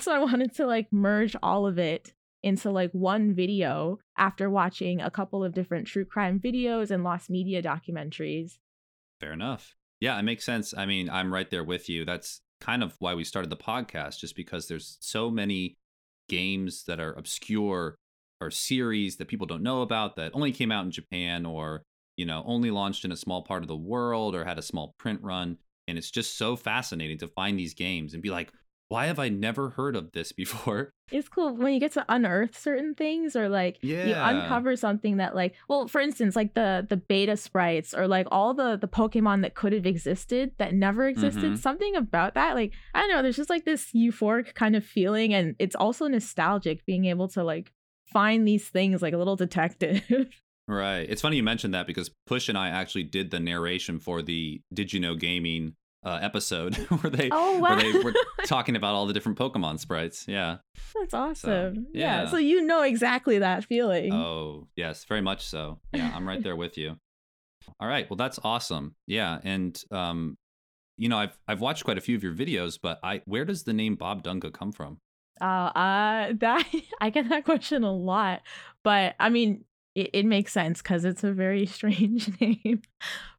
So 0.00 0.10
I 0.10 0.20
wanted 0.20 0.54
to 0.54 0.66
like 0.66 0.90
merge 0.90 1.36
all 1.42 1.66
of 1.66 1.78
it 1.78 2.14
into 2.42 2.70
like 2.70 2.90
one 2.92 3.34
video 3.34 3.98
after 4.16 4.48
watching 4.48 5.02
a 5.02 5.10
couple 5.10 5.44
of 5.44 5.52
different 5.52 5.86
true 5.86 6.06
crime 6.06 6.40
videos 6.40 6.90
and 6.90 7.04
lost 7.04 7.28
media 7.28 7.62
documentaries. 7.62 8.52
Fair 9.20 9.34
enough. 9.34 9.74
Yeah, 10.00 10.18
it 10.18 10.22
makes 10.22 10.46
sense. 10.46 10.72
I 10.74 10.86
mean, 10.86 11.10
I'm 11.10 11.30
right 11.30 11.48
there 11.50 11.62
with 11.62 11.90
you. 11.90 12.06
That's 12.06 12.40
kind 12.58 12.82
of 12.82 12.96
why 13.00 13.12
we 13.12 13.22
started 13.22 13.50
the 13.50 13.56
podcast, 13.56 14.18
just 14.18 14.34
because 14.34 14.66
there's 14.66 14.96
so 15.00 15.30
many 15.30 15.76
games 16.26 16.84
that 16.86 16.98
are 16.98 17.12
obscure 17.12 17.96
or 18.40 18.50
series 18.50 19.16
that 19.18 19.28
people 19.28 19.46
don't 19.46 19.62
know 19.62 19.82
about 19.82 20.16
that 20.16 20.32
only 20.34 20.52
came 20.52 20.72
out 20.72 20.86
in 20.86 20.90
Japan 20.90 21.44
or 21.44 21.82
you 22.22 22.26
know, 22.26 22.44
only 22.46 22.70
launched 22.70 23.04
in 23.04 23.10
a 23.10 23.16
small 23.16 23.42
part 23.42 23.64
of 23.64 23.68
the 23.68 23.74
world 23.74 24.36
or 24.36 24.44
had 24.44 24.56
a 24.56 24.62
small 24.62 24.94
print 24.96 25.18
run. 25.24 25.58
And 25.88 25.98
it's 25.98 26.08
just 26.08 26.38
so 26.38 26.54
fascinating 26.54 27.18
to 27.18 27.26
find 27.26 27.58
these 27.58 27.74
games 27.74 28.14
and 28.14 28.22
be 28.22 28.30
like, 28.30 28.52
why 28.86 29.06
have 29.06 29.18
I 29.18 29.28
never 29.28 29.70
heard 29.70 29.96
of 29.96 30.12
this 30.12 30.30
before? 30.42 30.92
It's 31.10 31.28
cool 31.28 31.56
when 31.56 31.74
you 31.74 31.80
get 31.80 31.94
to 31.94 32.04
unearth 32.08 32.56
certain 32.56 32.94
things 32.94 33.34
or 33.34 33.48
like 33.48 33.78
yeah. 33.82 34.06
you 34.06 34.14
uncover 34.14 34.76
something 34.76 35.16
that 35.16 35.34
like 35.34 35.56
well 35.68 35.88
for 35.88 36.00
instance 36.00 36.36
like 36.36 36.54
the 36.54 36.86
the 36.88 36.96
beta 36.96 37.36
sprites 37.36 37.92
or 37.92 38.06
like 38.06 38.28
all 38.30 38.54
the 38.54 38.76
the 38.76 38.86
Pokemon 38.86 39.42
that 39.42 39.56
could 39.56 39.72
have 39.72 39.84
existed 39.84 40.52
that 40.58 40.74
never 40.74 41.08
existed 41.08 41.42
mm-hmm. 41.42 41.54
something 41.56 41.96
about 41.96 42.34
that 42.34 42.54
like 42.54 42.72
I 42.94 43.00
don't 43.00 43.10
know 43.10 43.20
there's 43.20 43.36
just 43.36 43.50
like 43.50 43.64
this 43.64 43.90
euphoric 43.92 44.54
kind 44.54 44.76
of 44.76 44.86
feeling 44.86 45.34
and 45.34 45.56
it's 45.58 45.74
also 45.74 46.06
nostalgic 46.06 46.86
being 46.86 47.06
able 47.06 47.28
to 47.30 47.42
like 47.42 47.72
find 48.12 48.46
these 48.46 48.68
things 48.68 49.02
like 49.02 49.14
a 49.14 49.18
little 49.18 49.36
detective. 49.36 50.02
Right. 50.68 51.06
It's 51.08 51.22
funny 51.22 51.36
you 51.36 51.42
mentioned 51.42 51.74
that 51.74 51.86
because 51.86 52.10
Push 52.26 52.48
and 52.48 52.56
I 52.56 52.68
actually 52.68 53.02
did 53.04 53.30
the 53.30 53.40
narration 53.40 53.98
for 53.98 54.22
the 54.22 54.60
Did 54.72 54.92
You 54.92 55.00
Know 55.00 55.16
Gaming 55.16 55.74
uh, 56.04 56.18
episode 56.20 56.76
where 57.00 57.10
they 57.10 57.28
oh, 57.30 57.58
wow. 57.58 57.76
where 57.76 57.92
they 57.92 57.98
were 57.98 58.14
talking 58.46 58.76
about 58.76 58.94
all 58.94 59.06
the 59.06 59.12
different 59.12 59.38
Pokemon 59.38 59.78
sprites. 59.78 60.26
Yeah. 60.26 60.58
That's 60.98 61.14
awesome. 61.14 61.74
So, 61.74 61.82
yeah. 61.92 62.22
yeah. 62.22 62.30
So 62.30 62.36
you 62.36 62.62
know 62.62 62.82
exactly 62.82 63.38
that 63.38 63.64
feeling. 63.64 64.12
Oh, 64.12 64.68
yes, 64.76 65.04
very 65.04 65.20
much 65.20 65.46
so. 65.46 65.80
Yeah, 65.92 66.10
I'm 66.14 66.26
right 66.26 66.42
there 66.42 66.56
with 66.56 66.76
you. 66.76 66.96
All 67.78 67.88
right. 67.88 68.08
Well, 68.10 68.16
that's 68.16 68.40
awesome. 68.42 68.96
Yeah, 69.06 69.38
and 69.44 69.80
um 69.90 70.36
you 70.98 71.08
know, 71.08 71.18
I've 71.18 71.38
I've 71.48 71.60
watched 71.60 71.84
quite 71.84 71.98
a 71.98 72.00
few 72.00 72.16
of 72.16 72.22
your 72.22 72.34
videos, 72.34 72.78
but 72.80 72.98
I 73.02 73.22
where 73.24 73.44
does 73.44 73.62
the 73.64 73.72
name 73.72 73.94
Bob 73.94 74.22
Dunga 74.22 74.52
come 74.52 74.72
from? 74.72 74.98
Uh, 75.40 75.44
uh 75.44 76.32
that 76.38 76.66
I 77.00 77.10
get 77.10 77.28
that 77.28 77.44
question 77.44 77.84
a 77.84 77.92
lot. 77.92 78.42
But 78.84 79.14
I 79.18 79.28
mean, 79.28 79.64
it, 79.94 80.10
it 80.12 80.26
makes 80.26 80.52
sense 80.52 80.80
because 80.82 81.04
it's 81.04 81.24
a 81.24 81.32
very 81.32 81.66
strange 81.78 82.30
name. 82.40 82.82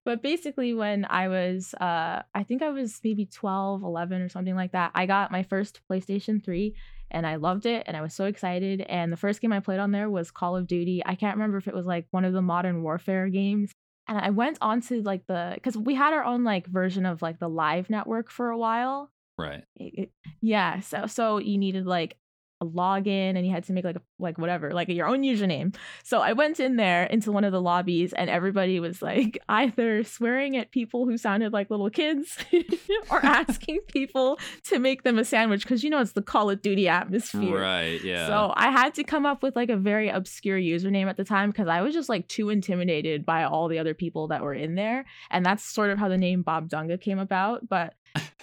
But 0.05 0.21
basically, 0.21 0.73
when 0.73 1.05
I 1.09 1.27
was, 1.29 1.73
uh, 1.75 2.23
I 2.35 2.43
think 2.43 2.61
I 2.61 2.69
was 2.69 2.99
maybe 3.03 3.25
12, 3.25 3.83
11 3.83 4.21
or 4.21 4.29
something 4.29 4.55
like 4.55 4.73
that, 4.73 4.91
I 4.93 5.05
got 5.05 5.31
my 5.31 5.43
first 5.43 5.79
PlayStation 5.89 6.43
3 6.43 6.75
and 7.11 7.25
I 7.25 7.35
loved 7.35 7.65
it 7.65 7.83
and 7.85 7.95
I 7.95 8.01
was 8.01 8.13
so 8.13 8.25
excited. 8.25 8.81
And 8.81 9.11
the 9.13 9.17
first 9.17 9.39
game 9.39 9.53
I 9.53 9.59
played 9.61 9.79
on 9.79 9.91
there 9.91 10.09
was 10.09 10.29
Call 10.31 10.57
of 10.57 10.67
Duty. 10.67 11.01
I 11.05 11.15
can't 11.15 11.35
remember 11.37 11.57
if 11.57 11.67
it 11.67 11.75
was 11.75 11.85
like 11.85 12.07
one 12.11 12.25
of 12.25 12.33
the 12.33 12.41
Modern 12.41 12.83
Warfare 12.83 13.29
games. 13.29 13.71
And 14.09 14.17
I 14.17 14.31
went 14.31 14.57
on 14.59 14.81
to 14.81 15.01
like 15.03 15.25
the, 15.27 15.51
because 15.55 15.77
we 15.77 15.95
had 15.95 16.11
our 16.11 16.25
own 16.25 16.43
like 16.43 16.67
version 16.67 17.05
of 17.05 17.21
like 17.21 17.39
the 17.39 17.47
live 17.47 17.89
network 17.89 18.29
for 18.29 18.49
a 18.49 18.57
while. 18.57 19.09
Right. 19.37 19.63
It- 19.77 19.93
it- 19.99 20.11
yeah. 20.41 20.81
So, 20.81 21.05
so 21.07 21.37
you 21.37 21.57
needed 21.57 21.85
like 21.85 22.17
a 22.63 22.65
login 22.65 23.35
and 23.37 23.45
you 23.45 23.51
had 23.51 23.63
to 23.63 23.73
make 23.73 23.83
like 23.83 23.95
a, 23.97 24.01
like 24.19 24.37
whatever 24.37 24.71
like 24.71 24.87
your 24.87 25.07
own 25.07 25.21
username 25.21 25.75
so 26.03 26.19
i 26.21 26.33
went 26.33 26.59
in 26.59 26.75
there 26.77 27.03
into 27.05 27.31
one 27.31 27.43
of 27.43 27.51
the 27.51 27.61
lobbies 27.61 28.13
and 28.13 28.29
everybody 28.29 28.79
was 28.79 29.01
like 29.01 29.37
either 29.49 30.03
swearing 30.03 30.57
at 30.57 30.71
people 30.71 31.05
who 31.05 31.17
sounded 31.17 31.51
like 31.53 31.69
little 31.69 31.89
kids 31.89 32.37
or 33.11 33.23
asking 33.25 33.79
people 33.87 34.39
to 34.63 34.79
make 34.79 35.03
them 35.03 35.19
a 35.19 35.25
sandwich 35.25 35.63
because 35.63 35.83
you 35.83 35.89
know 35.89 35.99
it's 36.01 36.13
the 36.13 36.21
call 36.21 36.49
of 36.49 36.61
duty 36.61 36.87
atmosphere 36.87 37.59
Right. 37.61 38.03
Yeah. 38.03 38.27
so 38.27 38.53
I 38.55 38.69
had 38.71 38.93
to 38.95 39.03
come 39.03 39.25
up 39.25 39.43
with 39.43 39.55
like 39.55 39.69
a 39.69 39.77
very 39.77 40.09
obscure 40.09 40.57
username 40.59 41.07
at 41.07 41.17
the 41.17 41.23
time 41.23 41.49
because 41.51 41.67
I 41.67 41.81
was 41.81 41.93
just 41.93 42.09
like 42.09 42.27
too 42.27 42.49
intimidated 42.49 43.25
by 43.25 43.43
all 43.43 43.67
the 43.67 43.79
other 43.79 43.93
people 43.93 44.27
that 44.29 44.41
were 44.41 44.53
in 44.53 44.75
there. 44.75 45.05
And 45.29 45.45
that's 45.45 45.63
sort 45.63 45.89
of 45.89 45.99
how 45.99 46.09
the 46.09 46.17
name 46.17 46.41
Bob 46.41 46.69
Dunga 46.69 46.99
came 46.99 47.19
about. 47.19 47.67
But 47.67 47.93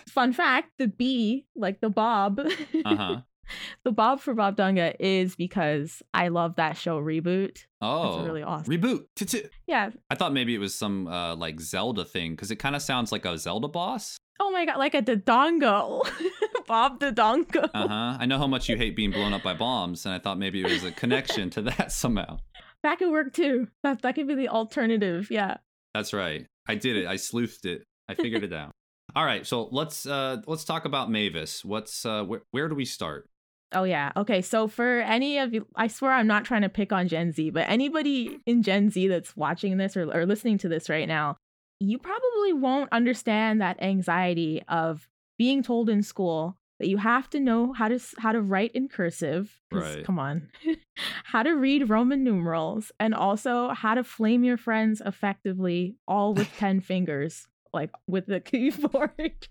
fun 0.06 0.32
fact, 0.32 0.72
the 0.78 0.88
B, 0.88 1.46
like 1.54 1.80
the 1.80 1.90
Bob, 1.90 2.40
uh 2.40 2.96
huh. 2.96 3.16
the 3.84 3.92
Bob 3.92 4.20
for 4.20 4.34
Bob 4.34 4.56
Dunga 4.56 4.94
is 4.98 5.36
because 5.36 6.02
I 6.14 6.28
love 6.28 6.56
that 6.56 6.76
show 6.76 7.00
reboot. 7.00 7.64
Oh. 7.80 8.18
It's 8.18 8.26
really 8.26 8.42
awesome. 8.42 8.72
Reboot. 8.72 9.48
Yeah. 9.66 9.90
I 10.10 10.14
thought 10.14 10.32
maybe 10.32 10.54
it 10.54 10.58
was 10.58 10.74
some 10.74 11.06
uh, 11.06 11.36
like 11.36 11.60
Zelda 11.60 12.04
thing 12.04 12.32
because 12.32 12.50
it 12.50 12.56
kind 12.56 12.76
of 12.76 12.82
sounds 12.82 13.12
like 13.12 13.24
a 13.24 13.38
Zelda 13.38 13.68
boss. 13.68 14.16
Oh 14.40 14.50
my 14.50 14.64
god, 14.64 14.78
like 14.78 14.94
a 14.94 15.02
Dodongo. 15.02 16.08
Bob 16.66 17.00
the 17.00 17.12
Dodongo. 17.12 17.68
Uh 17.74 17.88
huh. 17.88 18.16
I 18.18 18.26
know 18.26 18.38
how 18.38 18.46
much 18.46 18.68
you 18.68 18.76
hate 18.76 18.96
being 18.96 19.10
blown 19.10 19.32
up 19.32 19.42
by 19.42 19.54
bombs, 19.54 20.06
and 20.06 20.14
I 20.14 20.18
thought 20.18 20.38
maybe 20.38 20.62
it 20.62 20.70
was 20.70 20.84
a 20.84 20.92
connection 20.92 21.50
to 21.50 21.62
that 21.62 21.92
somehow. 21.92 22.38
That 22.82 22.98
could 22.98 23.10
work 23.10 23.32
too. 23.32 23.68
That 23.82 24.02
that 24.02 24.14
could 24.14 24.26
be 24.26 24.34
the 24.34 24.48
alternative. 24.48 25.28
Yeah. 25.30 25.58
That's 25.94 26.12
right. 26.12 26.46
I 26.66 26.76
did 26.76 26.96
it. 26.96 27.06
I 27.06 27.16
sleuthed 27.16 27.66
it. 27.66 27.82
I 28.08 28.14
figured 28.14 28.44
it 28.44 28.52
out. 28.52 28.72
All 29.14 29.24
right, 29.24 29.46
so 29.46 29.68
let's 29.72 30.06
uh 30.06 30.38
let's 30.46 30.64
talk 30.64 30.84
about 30.84 31.10
Mavis. 31.10 31.64
What's 31.64 32.06
uh 32.06 32.22
where, 32.24 32.42
where 32.52 32.68
do 32.68 32.74
we 32.74 32.84
start? 32.84 33.28
Oh 33.72 33.84
yeah. 33.84 34.12
Okay. 34.16 34.42
So 34.42 34.66
for 34.66 35.00
any 35.00 35.38
of 35.38 35.54
you, 35.54 35.66
I 35.76 35.86
swear 35.86 36.12
I'm 36.12 36.26
not 36.26 36.44
trying 36.44 36.62
to 36.62 36.68
pick 36.68 36.92
on 36.92 37.08
Gen 37.08 37.32
Z, 37.32 37.50
but 37.50 37.68
anybody 37.68 38.40
in 38.46 38.62
Gen 38.62 38.90
Z 38.90 39.06
that's 39.08 39.36
watching 39.36 39.76
this 39.76 39.96
or, 39.96 40.10
or 40.12 40.26
listening 40.26 40.58
to 40.58 40.68
this 40.68 40.88
right 40.88 41.06
now, 41.06 41.36
you 41.78 41.98
probably 41.98 42.52
won't 42.52 42.92
understand 42.92 43.60
that 43.60 43.80
anxiety 43.82 44.62
of 44.68 45.08
being 45.38 45.62
told 45.62 45.88
in 45.88 46.02
school 46.02 46.56
that 46.80 46.88
you 46.88 46.96
have 46.96 47.28
to 47.30 47.38
know 47.38 47.72
how 47.72 47.88
to 47.88 48.00
how 48.18 48.32
to 48.32 48.40
write 48.40 48.72
in 48.72 48.88
cursive. 48.88 49.60
Right. 49.70 50.04
Come 50.04 50.18
on, 50.18 50.48
how 51.24 51.42
to 51.42 51.50
read 51.52 51.88
Roman 51.88 52.24
numerals, 52.24 52.90
and 52.98 53.14
also 53.14 53.68
how 53.68 53.94
to 53.94 54.02
flame 54.02 54.44
your 54.44 54.56
friends 54.56 55.00
effectively, 55.04 55.96
all 56.08 56.34
with 56.34 56.48
ten 56.58 56.80
fingers, 56.80 57.46
like 57.72 57.90
with 58.08 58.26
the 58.26 58.40
keyboard. 58.40 59.48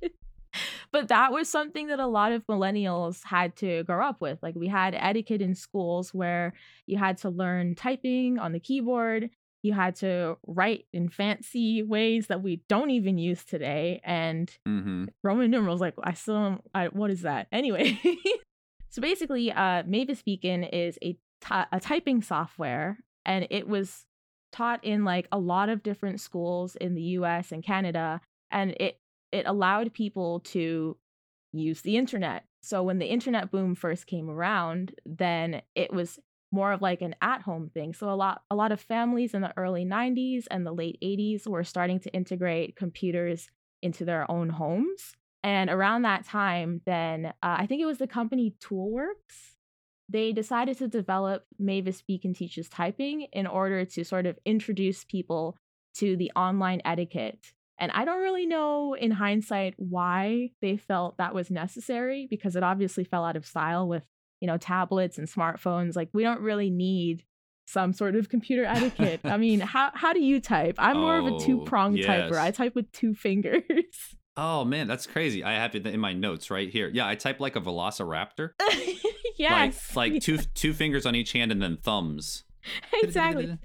But 0.92 1.08
that 1.10 1.32
was 1.32 1.50
something 1.50 1.88
that 1.88 2.00
a 2.00 2.08
lot 2.08 2.32
of 2.32 2.46
millennials 2.48 3.24
had 3.24 3.56
to 3.58 3.84
grow 3.84 4.06
up 4.06 4.22
with. 4.22 4.40
Like 4.42 4.56
we 4.56 4.68
had 4.68 4.96
etiquette 4.96 5.42
in 5.42 5.56
schools 5.56 6.14
where 6.14 6.54
you 6.88 6.98
had 6.98 7.18
to 7.20 7.30
learn 7.30 7.76
typing 7.76 8.40
on 8.40 8.52
the 8.52 8.60
keyboard, 8.60 9.30
you 9.62 9.74
had 9.74 9.96
to 9.98 10.38
write 10.48 10.86
in 10.94 11.10
fancy 11.10 11.84
ways 11.84 12.28
that 12.28 12.42
we 12.42 12.64
don't 12.70 12.92
even 12.92 13.18
use 13.18 13.44
today, 13.44 14.00
and 14.04 14.50
Mm-hmm. 14.68 15.06
Roman 15.24 15.52
numerals. 15.52 15.82
Like 15.82 15.96
I 16.02 16.14
still, 16.14 16.36
don't- 16.36 16.62
I, 16.74 16.88
what 16.88 17.12
is 17.12 17.24
that? 17.24 17.48
Anyway, 17.52 18.00
so 18.90 19.02
basically, 19.02 19.52
uh, 19.52 19.84
Mavis 19.86 20.22
Beacon 20.22 20.64
is 20.64 20.98
a 21.04 21.18
a 21.72 21.80
typing 21.80 22.22
software, 22.22 23.00
and 23.26 23.48
it 23.50 23.68
was 23.68 24.06
taught 24.52 24.84
in 24.84 25.04
like 25.06 25.28
a 25.32 25.38
lot 25.40 25.70
of 25.70 25.84
different 25.84 26.20
schools 26.22 26.76
in 26.76 26.96
the 26.96 27.02
U.S. 27.20 27.52
and 27.52 27.64
Canada, 27.64 28.20
and 28.52 28.72
it 28.80 28.98
it 29.32 29.46
allowed 29.46 29.94
people 29.94 30.40
to 30.42 30.98
use 31.52 31.82
the 31.82 31.98
internet. 31.98 32.44
So 32.62 32.84
when 32.84 33.00
the 33.00 33.08
internet 33.08 33.52
boom 33.52 33.76
first 33.76 34.06
came 34.06 34.30
around, 34.30 34.94
then 35.06 35.62
it 35.76 35.94
was 35.94 36.20
more 36.52 36.72
of 36.72 36.82
like 36.82 37.02
an 37.02 37.16
at-home 37.22 37.70
thing. 37.74 37.94
So 37.94 38.10
a 38.10 38.16
lot 38.16 38.42
a 38.50 38.56
lot 38.56 38.72
of 38.72 38.82
families 38.82 39.34
in 39.34 39.42
the 39.42 39.54
early 39.56 39.86
90s 39.86 40.46
and 40.50 40.66
the 40.66 40.74
late 40.74 40.98
80s 41.02 41.48
were 41.48 41.64
starting 41.64 42.00
to 42.02 42.14
integrate 42.14 42.76
computers 42.76 43.50
into 43.82 44.04
their 44.04 44.30
own 44.30 44.50
homes. 44.50 45.16
And 45.44 45.70
around 45.70 46.02
that 46.02 46.26
time, 46.26 46.82
then 46.86 47.28
uh, 47.28 47.32
I 47.42 47.66
think 47.66 47.82
it 47.82 47.86
was 47.86 47.98
the 47.98 48.08
company 48.08 48.56
Toolworks. 48.60 49.56
They 50.10 50.34
decided 50.34 50.78
to 50.80 50.88
develop 50.88 51.46
Mavis 51.60 52.02
Beacon 52.02 52.34
Teaches 52.34 52.68
Typing 52.68 53.28
in 53.32 53.48
order 53.48 53.86
to 53.86 54.04
sort 54.04 54.26
of 54.26 54.38
introduce 54.44 55.06
people 55.06 55.56
to 55.96 56.18
the 56.18 56.32
online 56.36 56.82
etiquette. 56.84 57.54
And 57.80 57.92
I 57.94 58.06
don't 58.06 58.22
really 58.22 58.46
know 58.46 58.94
in 58.94 59.12
hindsight 59.12 59.74
why 59.78 60.50
they 60.62 60.78
felt 60.78 61.18
that 61.18 61.34
was 61.34 61.50
necessary 61.50 62.28
because 62.30 62.56
it 62.56 62.64
obviously 62.64 63.04
fell 63.06 63.24
out 63.24 63.36
of 63.38 63.46
style 63.46 63.88
with, 63.88 64.04
you 64.42 64.48
know, 64.48 64.58
tablets 64.58 65.18
and 65.18 65.28
smartphones. 65.28 65.96
Like 65.96 66.10
we 66.14 66.24
don't 66.24 66.42
really 66.42 66.70
need 66.70 67.24
some 67.68 67.94
sort 67.94 68.16
of 68.16 68.30
computer 68.30 68.66
etiquette. 68.66 69.22
I 69.24 69.38
mean, 69.38 69.60
how 69.76 69.92
how 69.94 70.12
do 70.14 70.20
you 70.22 70.42
type? 70.42 70.76
I'm 70.78 70.98
more 70.98 71.18
of 71.18 71.26
a 71.26 71.34
Oh, 71.36 71.40
two-pronged 71.40 72.00
typer. 72.00 72.36
I 72.38 72.52
type 72.52 72.76
with 72.76 72.92
two 72.92 73.14
fingers. 73.16 73.64
Oh 74.42 74.64
man, 74.64 74.88
that's 74.88 75.06
crazy. 75.06 75.44
I 75.44 75.52
have 75.56 75.76
it 75.76 75.86
in 75.86 76.00
my 76.00 76.14
notes 76.14 76.50
right 76.50 76.70
here. 76.70 76.90
Yeah, 76.94 77.06
I 77.06 77.16
type 77.16 77.42
like 77.42 77.58
a 77.58 77.62
velociraptor. 77.62 78.52
yes. 79.38 79.96
Like 79.98 80.14
like 80.14 80.22
two 80.22 80.38
two 80.54 80.72
fingers 80.74 81.06
on 81.06 81.14
each 81.14 81.34
hand 81.34 81.52
and 81.52 81.62
then 81.62 81.76
thumbs. 81.76 82.46
exactly. 83.04 83.58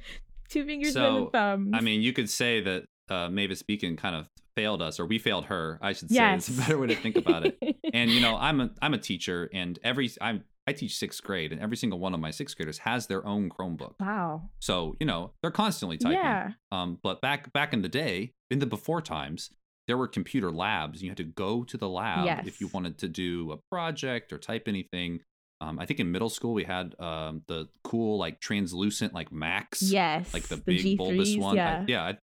Two 0.48 0.64
fingers 0.64 0.94
So, 0.94 1.16
and 1.16 1.26
a 1.26 1.30
thumb. 1.30 1.70
I 1.74 1.80
mean, 1.80 2.02
you 2.02 2.12
could 2.12 2.28
say 2.28 2.60
that 2.62 2.86
uh, 3.10 3.28
Mavis 3.28 3.62
Beacon 3.62 3.96
kind 3.96 4.16
of 4.16 4.28
failed 4.56 4.80
us, 4.82 5.00
or 5.00 5.06
we 5.06 5.18
failed 5.18 5.46
her. 5.46 5.78
I 5.82 5.92
should 5.92 6.08
say. 6.10 6.16
yes. 6.16 6.48
It's 6.48 6.58
a 6.58 6.60
better 6.60 6.78
way 6.78 6.86
to 6.88 6.94
think 6.96 7.16
about 7.16 7.46
it. 7.46 7.76
and 7.92 8.10
you 8.10 8.20
know, 8.20 8.36
I'm 8.40 8.60
a 8.60 8.70
I'm 8.82 8.94
a 8.94 8.98
teacher, 8.98 9.48
and 9.52 9.78
every 9.82 10.10
I'm 10.20 10.44
I 10.66 10.72
teach 10.72 10.96
sixth 10.96 11.22
grade, 11.22 11.52
and 11.52 11.60
every 11.60 11.76
single 11.76 11.98
one 11.98 12.14
of 12.14 12.20
my 12.20 12.30
sixth 12.30 12.56
graders 12.56 12.78
has 12.78 13.06
their 13.06 13.26
own 13.26 13.50
Chromebook. 13.50 13.94
wow. 14.00 14.42
So 14.60 14.96
you 15.00 15.06
know, 15.06 15.32
they're 15.42 15.50
constantly 15.50 15.98
typing. 15.98 16.18
Yeah. 16.18 16.50
Um, 16.72 16.98
but 17.02 17.20
back 17.20 17.52
back 17.52 17.72
in 17.74 17.82
the 17.82 17.88
day, 17.88 18.32
in 18.50 18.60
the 18.60 18.66
before 18.66 19.02
times, 19.02 19.50
there 19.88 19.98
were 19.98 20.08
computer 20.08 20.50
labs. 20.50 21.02
You 21.02 21.10
had 21.10 21.18
to 21.18 21.24
go 21.24 21.64
to 21.64 21.76
the 21.76 21.88
lab 21.88 22.46
if 22.46 22.60
you 22.60 22.68
wanted 22.68 22.96
to 22.98 23.08
do 23.08 23.52
a 23.52 23.58
project 23.70 24.32
or 24.32 24.38
type 24.38 24.64
anything. 24.66 25.20
Um, 25.60 25.78
I 25.78 25.86
think 25.86 26.00
in 26.00 26.10
middle 26.10 26.28
school 26.30 26.52
we 26.52 26.64
had 26.64 26.94
um, 26.98 27.42
the 27.46 27.68
cool 27.84 28.18
like 28.18 28.40
translucent 28.40 29.14
like 29.14 29.30
Macs, 29.32 29.82
Yes. 29.82 30.32
like 30.34 30.42
the 30.44 30.56
big 30.58 30.78
G3s, 30.80 30.96
bulbous 30.96 31.36
one. 31.36 31.58
I- 31.58 31.62
Yeah. 31.62 31.84
yeah, 31.88 32.02
I, 32.02 32.18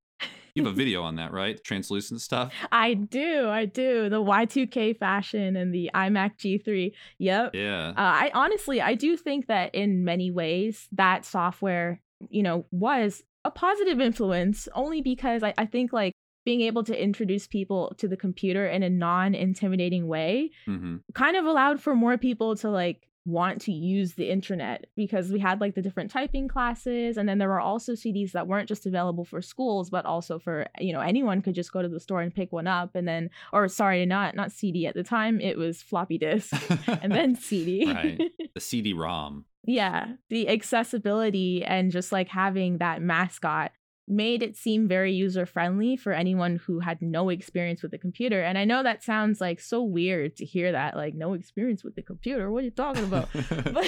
you 0.53 0.63
have 0.63 0.74
a 0.74 0.75
video 0.75 1.03
on 1.03 1.15
that, 1.15 1.31
right? 1.31 1.62
Translucent 1.63 2.22
stuff. 2.22 2.53
I 2.72 2.93
do. 2.93 3.50
I 3.50 3.65
do. 3.65 4.10
The 4.10 4.22
Y2K 4.22 4.98
fashion 4.98 5.55
and 5.55 5.74
the 5.74 5.89
iMac 5.93 6.38
G3. 6.38 6.91
Yep. 7.20 7.55
Yeah. 7.55 7.89
Uh, 7.89 7.93
I 7.98 8.31
honestly, 8.34 8.81
I 8.81 8.96
do 8.96 9.17
think 9.17 9.48
that 9.48 9.74
in 9.75 10.03
many 10.03 10.31
ways 10.31 10.88
that 10.91 11.25
software, 11.25 12.01
you 12.29 12.43
know, 12.43 12.65
was 12.72 13.24
a 13.43 13.51
positive 13.51 14.00
influence 14.00 14.67
only 14.75 15.01
because 15.01 15.43
I, 15.43 15.53
I 15.58 15.65
think 15.65 15.91
like 15.93 16.13
being 16.46 16.62
able 16.62 16.84
to 16.84 17.01
introduce 17.01 17.48
people 17.48 17.93
to 17.98 18.08
the 18.08 18.17
computer 18.17 18.67
in 18.67 18.84
a 18.84 18.89
non-intimidating 18.89 20.08
way 20.08 20.51
hmm 20.65 20.98
kind 21.13 21.36
of 21.36 21.46
allowed 21.46 21.79
for 21.79 21.96
more 21.96 22.17
people 22.17 22.55
to 22.55 22.70
like 22.70 23.08
want 23.25 23.62
to 23.62 23.72
use 23.72 24.13
the 24.16 24.32
internet 24.32 24.86
because 24.96 25.32
we 25.32 25.40
had 25.40 25.62
like 25.62 25.75
the 25.75 25.82
different 25.82 26.10
typing 26.10 26.48
classes 26.48 27.18
and 27.18 27.30
then 27.30 27.38
there 27.38 27.50
were 27.50 27.60
also 27.60 27.94
CDs 27.94 28.32
that 28.32 28.48
weren't 28.48 28.68
just 28.68 28.88
available 28.88 29.24
for 29.24 29.44
schools 29.44 29.92
but 29.92 30.06
also 30.06 30.40
for 30.40 30.66
you 30.80 30.92
know 30.92 31.01
anyone 31.01 31.40
could 31.42 31.54
just 31.54 31.72
go 31.72 31.84
to 31.84 31.88
the 31.88 32.00
store 32.00 32.22
and 32.22 32.34
pick 32.34 32.51
one 32.51 32.66
up 32.66 32.96
and 32.96 33.08
then 33.08 33.30
or 33.54 33.68
sorry 33.68 34.06
not 34.08 34.36
not 34.36 34.51
CD 34.51 34.88
at 34.88 34.96
the 34.96 35.04
time 35.04 35.40
it 35.40 35.56
was 35.56 35.84
floppy 35.84 36.18
disk 36.18 36.51
and 36.88 37.12
then 37.16 37.36
CD 37.36 37.86
Right. 37.86 38.20
the 38.56 38.60
CD-ROM. 38.60 39.46
yeah 39.66 40.13
the 40.30 40.50
accessibility 40.50 41.63
and 41.63 41.92
just 41.92 42.12
like 42.12 42.28
having 42.28 42.80
that 42.80 43.01
mascot 43.01 43.72
made 44.08 44.43
it 44.43 44.58
seem 44.58 44.88
very 44.88 45.13
user 45.13 45.46
friendly 45.46 45.96
for 45.96 46.12
anyone 46.12 46.60
who 46.65 46.79
had 46.79 47.01
no 47.01 47.29
experience 47.29 47.81
with 47.81 47.91
the 47.91 47.98
computer. 47.98 48.41
And 48.41 48.58
i 48.58 48.65
know 48.65 48.84
that 48.84 49.03
sounds 49.03 49.39
like 49.39 49.60
so 49.60 49.84
weird 49.84 50.36
to 50.38 50.46
hear 50.46 50.72
that 50.72 50.96
like 50.96 51.13
no 51.13 51.34
experience 51.34 51.84
with 51.84 51.96
the 51.96 52.01
computer 52.01 52.51
what 52.51 52.62
are 52.62 52.65
you 52.65 52.72
talking 52.72 53.03
about? 53.03 53.29
But, 53.72 53.86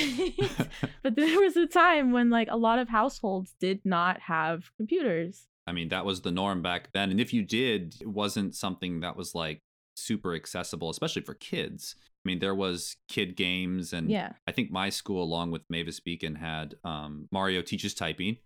but 1.04 1.16
there 1.16 1.40
was 1.40 1.58
a 1.58 1.68
time 1.68 2.12
when 2.12 2.30
like 2.30 2.48
a 2.50 2.58
lot 2.58 2.80
of 2.80 2.90
households 2.90 3.54
did 3.60 3.82
not 3.84 4.20
have 4.22 4.72
computers. 4.78 5.48
I 5.66 5.72
mean, 5.72 5.90
that 5.90 6.06
was 6.06 6.22
the 6.22 6.32
norm 6.32 6.62
back 6.62 6.92
then. 6.94 7.12
And 7.12 7.20
if 7.20 7.34
you 7.34 7.44
did, 7.44 7.96
it 8.02 8.08
wasn't 8.08 8.56
something 8.56 9.02
that 9.02 9.16
was 9.16 9.34
like 9.34 9.62
super 9.96 10.36
accessible, 10.36 10.90
especially 10.90 11.22
for 11.22 11.34
kids. 11.34 11.96
I 12.00 12.30
mean, 12.30 12.40
there 12.40 12.56
was 12.56 12.96
kid 13.10 13.36
games, 13.36 13.92
and 13.92 14.10
yeah. 14.10 14.34
I 14.48 14.54
think 14.54 14.72
my 14.72 14.90
school, 14.90 15.22
along 15.22 15.52
with 15.52 15.64
Mavis 15.70 16.00
Beacon, 16.00 16.36
had 16.36 16.76
um, 16.86 17.28
Mario 17.32 17.62
Teaches 17.62 17.94
Typing, 17.94 18.38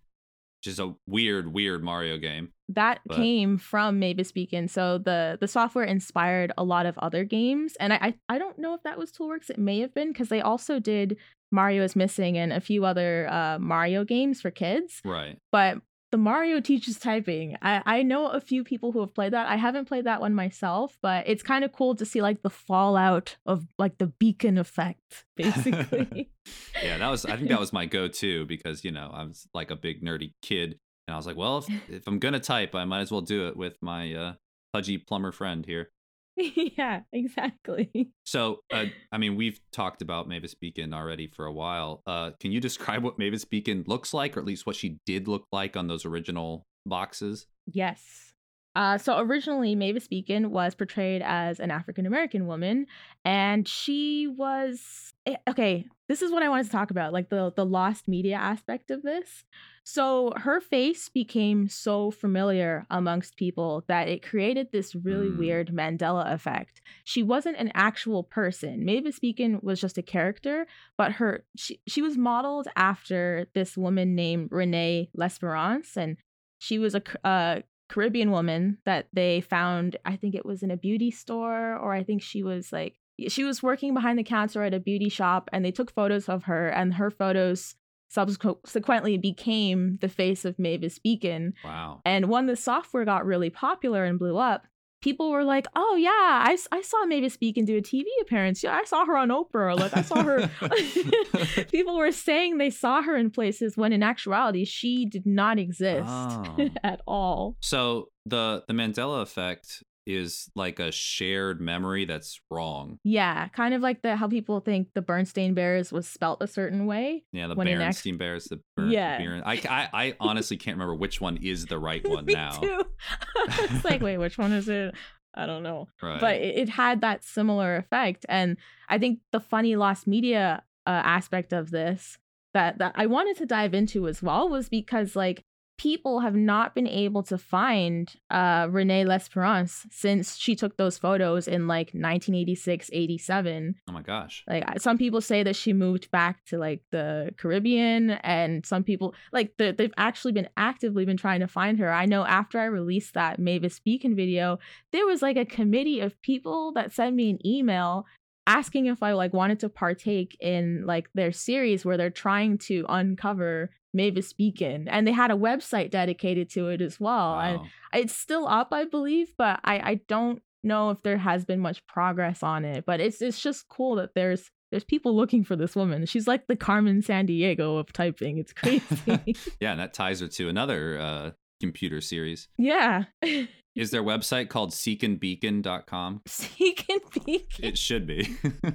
which 0.59 0.71
is 0.71 0.79
a 0.79 0.93
weird, 1.07 1.53
weird 1.53 1.83
Mario 1.83 2.17
game. 2.17 2.49
That 2.69 2.99
But- 3.05 3.17
came 3.17 3.57
from 3.57 3.99
Mavis 3.99 4.31
Beacon. 4.31 4.67
So 4.67 4.97
the 4.97 5.37
the 5.39 5.47
software 5.47 5.85
inspired 5.85 6.51
a 6.57 6.63
lot 6.63 6.85
of 6.85 6.97
other 6.97 7.23
games. 7.23 7.75
And 7.79 7.93
I 7.93 7.97
I, 8.01 8.13
I 8.35 8.37
don't 8.37 8.59
know 8.59 8.73
if 8.73 8.83
that 8.83 8.97
was 8.97 9.11
Toolworks. 9.11 9.49
It 9.49 9.57
may 9.57 9.79
have 9.79 9.93
been 9.93 10.09
because 10.11 10.29
they 10.29 10.41
also 10.41 10.79
did 10.79 11.17
Mario 11.51 11.83
is 11.83 11.95
Missing 11.95 12.37
and 12.37 12.51
a 12.51 12.59
few 12.59 12.83
other 12.83 13.29
uh, 13.31 13.57
Mario 13.59 14.03
games 14.03 14.41
for 14.41 14.51
kids. 14.51 15.01
Right. 15.05 15.37
but 15.51 15.77
the 16.11 16.17
Mario 16.17 16.61
teaches 16.61 16.97
typing. 16.97 17.57
I, 17.61 17.81
I 17.85 18.03
know 18.03 18.27
a 18.27 18.39
few 18.39 18.63
people 18.63 18.91
who 18.91 19.01
have 19.01 19.13
played 19.13 19.33
that. 19.33 19.47
I 19.47 19.57
haven't 19.57 19.85
played 19.85 20.05
that 20.05 20.21
one 20.21 20.33
myself, 20.33 20.97
but 21.01 21.27
it's 21.27 21.43
kind 21.43 21.65
of 21.65 21.73
cool 21.73 21.95
to 21.95 22.05
see 22.05 22.21
like 22.21 22.41
the 22.43 22.49
fallout 22.49 23.35
of 23.45 23.67
like 23.77 23.97
the 23.97 24.07
beacon 24.07 24.57
effect, 24.57 25.25
basically. 25.35 26.29
yeah, 26.83 26.97
that 26.97 27.09
was. 27.09 27.25
I 27.25 27.35
think 27.35 27.49
that 27.49 27.59
was 27.59 27.73
my 27.73 27.85
go-to 27.85 28.45
because 28.45 28.85
you 28.85 28.91
know 28.91 29.11
I 29.13 29.23
was 29.23 29.47
like 29.53 29.71
a 29.71 29.75
big 29.75 30.01
nerdy 30.01 30.33
kid, 30.41 30.79
and 31.07 31.13
I 31.13 31.17
was 31.17 31.27
like, 31.27 31.37
well, 31.37 31.57
if, 31.59 31.69
if 31.89 32.07
I'm 32.07 32.19
gonna 32.19 32.39
type, 32.39 32.73
I 32.73 32.85
might 32.85 33.01
as 33.01 33.11
well 33.11 33.21
do 33.21 33.47
it 33.47 33.57
with 33.57 33.77
my 33.81 34.13
uh, 34.13 34.33
pudgy 34.73 34.97
plumber 34.97 35.31
friend 35.31 35.65
here. 35.65 35.89
yeah, 36.77 37.01
exactly. 37.12 38.12
So, 38.24 38.60
uh, 38.72 38.86
I 39.12 39.17
mean, 39.17 39.36
we've 39.36 39.60
talked 39.72 40.01
about 40.01 40.27
Mavis 40.27 40.53
Beacon 40.53 40.94
already 40.94 41.27
for 41.27 41.46
a 41.46 41.53
while. 41.53 42.03
Uh, 42.06 42.32
can 42.39 42.51
you 42.51 42.60
describe 42.60 43.03
what 43.03 43.17
Mavis 43.17 43.44
Beacon 43.44 43.84
looks 43.88 44.13
like, 44.13 44.38
or 44.38 44.39
at 44.39 44.46
least 44.46 44.65
what 44.65 44.75
she 44.75 45.00
did 45.06 45.27
look 45.27 45.48
like 45.51 45.75
on 45.75 45.88
those 45.88 46.06
original 46.06 46.65
boxes? 46.86 47.48
Yes. 47.65 48.34
Uh, 48.77 48.96
so 48.96 49.17
originally, 49.17 49.74
Mavis 49.74 50.07
Beacon 50.07 50.51
was 50.51 50.75
portrayed 50.75 51.24
as 51.24 51.60
an 51.60 51.72
African 51.72 52.05
American 52.05 52.46
woman, 52.46 52.86
and 53.25 53.67
she 53.67 54.27
was 54.27 55.13
eh, 55.25 55.38
okay. 55.50 55.88
This 56.07 56.22
is 56.22 56.31
what 56.31 56.43
I 56.43 56.50
wanted 56.50 56.67
to 56.67 56.72
talk 56.72 56.91
about, 56.91 57.12
like 57.12 57.29
the 57.29 57.51
the 57.55 57.65
lost 57.65 58.07
media 58.07 58.36
aspect 58.36 58.91
of 58.91 59.01
this. 59.01 59.46
So 59.84 60.31
her 60.36 60.62
face 60.62 61.10
became 61.10 61.69
so 61.69 62.12
familiar 62.12 62.86
amongst 62.91 63.36
people 63.36 63.84
that 63.88 64.10
it 64.10 64.22
created 64.22 64.67
this 64.72 64.93
really 64.93 65.29
Mm. 65.29 65.39
weird 65.39 65.67
Mandela 65.69 66.31
effect. 66.31 66.79
She 67.03 67.24
wasn't 67.24 67.57
an 67.57 67.72
actual 67.74 68.22
person. 68.22 68.86
Mavis 68.86 69.17
Beacon 69.17 69.60
was 69.63 69.81
just 69.81 69.98
a 69.98 70.03
character, 70.03 70.67
but 71.00 71.13
her 71.13 71.46
she 71.55 71.79
she 71.88 72.03
was 72.03 72.15
modeled 72.15 72.67
after 72.75 73.48
this 73.55 73.75
woman 73.75 74.13
named 74.13 74.50
Renee 74.51 75.10
L'Esperance, 75.15 75.98
and 75.98 76.17
she 76.60 76.77
was 76.77 76.93
a 76.93 77.01
uh, 77.24 77.62
Caribbean 77.89 78.32
woman 78.32 78.77
that 78.86 79.08
they 79.13 79.41
found. 79.41 79.98
I 80.06 80.15
think 80.15 80.36
it 80.36 80.46
was 80.46 80.63
in 80.63 80.72
a 80.72 80.77
beauty 80.77 81.12
store, 81.12 81.77
or 81.77 81.94
I 81.94 82.03
think 82.03 82.22
she 82.22 82.44
was 82.44 82.72
like 82.72 82.96
she 83.27 83.44
was 83.44 83.63
working 83.63 83.94
behind 83.94 84.20
the 84.20 84.24
counter 84.24 84.63
at 84.63 84.74
a 84.74 84.79
beauty 84.79 85.10
shop, 85.10 85.50
and 85.51 85.65
they 85.65 85.72
took 85.72 85.91
photos 85.91 86.29
of 86.29 86.44
her, 86.44 86.67
and 86.67 86.94
her 86.96 87.10
photos 87.10 87.75
subsequently 88.10 89.17
became 89.17 89.98
the 90.01 90.08
face 90.08 90.46
of 90.46 90.58
Mavis 90.58 90.98
Beacon. 91.00 91.53
Wow. 91.65 92.01
And 92.06 92.29
when 92.29 92.46
the 92.46 92.56
software 92.56 93.03
got 93.06 93.25
really 93.25 93.50
popular 93.50 94.06
and 94.06 94.17
blew 94.17 94.38
up, 94.38 94.67
people 95.01 95.31
were 95.31 95.43
like, 95.43 95.67
"Oh 95.75 95.95
yeah, 95.95 96.09
I, 96.11 96.57
I 96.71 96.81
saw 96.81 97.05
Mavis 97.05 97.37
Beacon 97.37 97.65
do 97.65 97.77
a 97.77 97.81
TV 97.81 98.05
appearance. 98.21 98.63
Yeah, 98.63 98.75
I 98.75 98.83
saw 98.85 99.05
her 99.05 99.17
on 99.17 99.29
Oprah. 99.29 99.77
Like 99.79 99.95
I 99.95 100.01
saw 100.01 100.23
her." 100.23 100.49
people 101.71 101.97
were 101.97 102.11
saying 102.11 102.57
they 102.57 102.69
saw 102.69 103.01
her 103.01 103.15
in 103.15 103.29
places 103.31 103.77
when 103.77 103.93
in 103.93 104.03
actuality 104.03 104.65
she 104.65 105.05
did 105.05 105.25
not 105.25 105.59
exist 105.59 106.07
Oh. 106.07 106.69
at 106.83 107.01
all. 107.07 107.55
So 107.61 108.09
the 108.25 108.63
the 108.67 108.73
Mandela 108.73 109.21
effect 109.21 109.83
is 110.07 110.49
like 110.55 110.79
a 110.79 110.91
shared 110.91 111.59
memory 111.61 112.05
that's 112.05 112.39
wrong. 112.49 112.97
Yeah, 113.03 113.47
kind 113.49 113.73
of 113.73 113.81
like 113.81 114.01
the 114.01 114.15
how 114.15 114.27
people 114.27 114.59
think 114.61 114.87
the 114.95 115.01
Bernstein 115.01 115.53
Bears 115.53 115.91
was 115.91 116.07
spelt 116.07 116.41
a 116.41 116.47
certain 116.47 116.85
way. 116.85 117.25
Yeah, 117.31 117.47
the 117.47 117.55
Bernstein 117.55 118.13
in 118.13 118.17
Bears, 118.17 118.45
the 118.45 118.59
Ber- 118.75 118.87
Yeah. 118.87 119.19
Beren- 119.19 119.43
I, 119.45 119.53
I 119.69 119.89
I 120.07 120.15
honestly 120.19 120.57
can't 120.57 120.75
remember 120.75 120.95
which 120.95 121.19
one 121.21 121.37
is 121.37 121.65
the 121.65 121.77
right 121.77 122.07
one 122.09 122.25
now. 122.25 122.59
it's 122.61 123.83
like, 123.85 124.01
wait, 124.01 124.17
which 124.17 124.37
one 124.37 124.53
is 124.53 124.69
it? 124.69 124.95
I 125.35 125.45
don't 125.45 125.61
know. 125.61 125.87
Right. 126.01 126.19
but 126.19 126.35
it, 126.37 126.55
it 126.57 126.69
had 126.69 127.01
that 127.01 127.23
similar 127.23 127.75
effect 127.75 128.25
and 128.27 128.57
i 128.89 128.97
think 128.97 129.19
the 129.31 129.39
funny 129.39 129.75
lost 129.75 130.07
media 130.07 130.63
uh, 130.87 130.89
aspect 130.89 131.53
of 131.53 131.69
this 131.69 132.17
that 132.55 132.79
that 132.79 132.93
i 132.95 133.05
wanted 133.05 133.37
to 133.37 133.45
dive 133.45 133.75
into 133.75 134.07
as 134.07 134.23
well 134.23 134.49
was 134.49 134.67
because 134.67 135.15
like 135.15 135.43
people 135.77 136.19
have 136.22 136.36
not 136.36 136.74
been 136.74 136.88
able 136.88 137.24
to 137.24 137.38
find 137.38 138.15
uh 138.29 138.67
renee 138.69 139.05
l'esperance 139.05 139.86
since 139.91 140.36
she 140.36 140.56
took 140.56 140.78
those 140.78 140.97
photos 140.97 141.47
in 141.47 141.67
like 141.67 141.88
1986 141.88 142.89
87 142.91 143.75
oh 143.88 143.91
my 143.91 144.01
gosh. 144.01 144.43
like 144.47 144.80
some 144.80 144.97
people 144.97 145.21
say 145.21 145.43
that 145.43 145.56
she 145.56 145.73
moved 145.73 146.10
back 146.12 146.43
to 146.45 146.58
like 146.58 146.82
the 146.91 147.34
Caribbean, 147.38 148.12
and 148.12 148.65
some 148.65 148.84
people 148.84 149.13
like 149.32 149.56
the, 149.58 149.73
they've 149.78 149.93
actually 149.97 150.32
been 150.32 150.49
actively 150.58 151.06
been 151.06 151.17
trying 151.17 151.39
to 151.39 151.47
find 151.47 151.80
her. 151.80 151.91
I 151.91 152.06
know 152.06 152.25
after 152.25 152.60
I 152.60 152.65
released 152.65 153.13
that 153.13 153.39
Mavis 153.39 153.80
Beacon 153.80 154.15
video, 154.15 154.60
there 154.91 155.06
was 155.06 155.21
like 155.21 155.38
a 155.38 155.45
committee 155.45 155.99
of 155.99 156.21
people 156.21 156.71
that 156.73 156.91
sent 156.91 157.15
me 157.15 157.30
an 157.30 157.45
email 157.45 158.06
asking 158.47 158.88
if 158.88 159.03
I 159.03 159.12
like 159.12 159.33
wanted 159.33 159.60
to 159.60 159.69
partake 159.69 160.36
in 160.39 160.86
like 160.86 161.10
their 161.13 161.31
series 161.31 161.86
where 161.86 161.97
they're 161.97 162.10
trying 162.10 162.57
to 162.60 162.86
uncover 162.89 163.69
Mavis 163.93 164.33
Beacon, 164.33 164.88
and 164.88 165.05
they 165.05 165.12
had 165.12 165.31
a 165.31 165.36
website 165.36 165.91
dedicated 165.91 166.49
to 166.51 166.69
it 166.69 166.81
as 166.81 166.99
well. 166.99 167.39
And 167.39 167.60
it's 167.93 168.15
still 168.15 168.47
up, 168.47 168.69
I 168.71 168.86
believe, 168.86 169.33
but 169.38 169.60
I 169.63 169.79
I 169.79 170.01
don't 170.07 170.41
know 170.63 170.89
if 170.89 171.01
there 171.03 171.17
has 171.17 171.45
been 171.45 171.60
much 171.60 171.86
progress 171.88 172.41
on 172.41 172.65
it. 172.65 172.86
But 172.86 172.99
it's 172.99 173.21
it's 173.21 173.39
just 173.39 173.67
cool 173.67 173.95
that 173.95 174.15
there's 174.15 174.49
there's 174.71 174.83
people 174.83 175.15
looking 175.15 175.43
for 175.43 175.55
this 175.55 175.75
woman. 175.75 176.05
She's 176.05 176.27
like 176.27 176.47
the 176.47 176.55
Carmen 176.55 177.01
Sandiego 177.01 177.79
of 177.79 177.91
typing. 177.93 178.38
It's 178.38 178.53
crazy. 178.62 179.36
yeah, 179.60 179.71
and 179.71 179.79
that 179.79 179.93
ties 179.93 180.19
her 180.21 180.27
to 180.27 180.49
another 180.49 180.99
uh, 180.99 181.31
computer 181.60 182.01
series. 182.01 182.47
yeah. 182.57 183.05
Is 183.77 183.91
their 183.91 184.03
website 184.03 184.49
called 184.49 184.71
seekandbeacon.com? 184.71 186.21
Seek 186.27 186.85
and 186.89 187.01
peek. 187.11 187.51
It 187.59 187.77
should 187.77 188.07
be. 188.07 188.35
it 188.43 188.73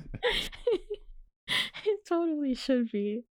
totally 2.08 2.54
should 2.54 2.90
be. 2.92 3.24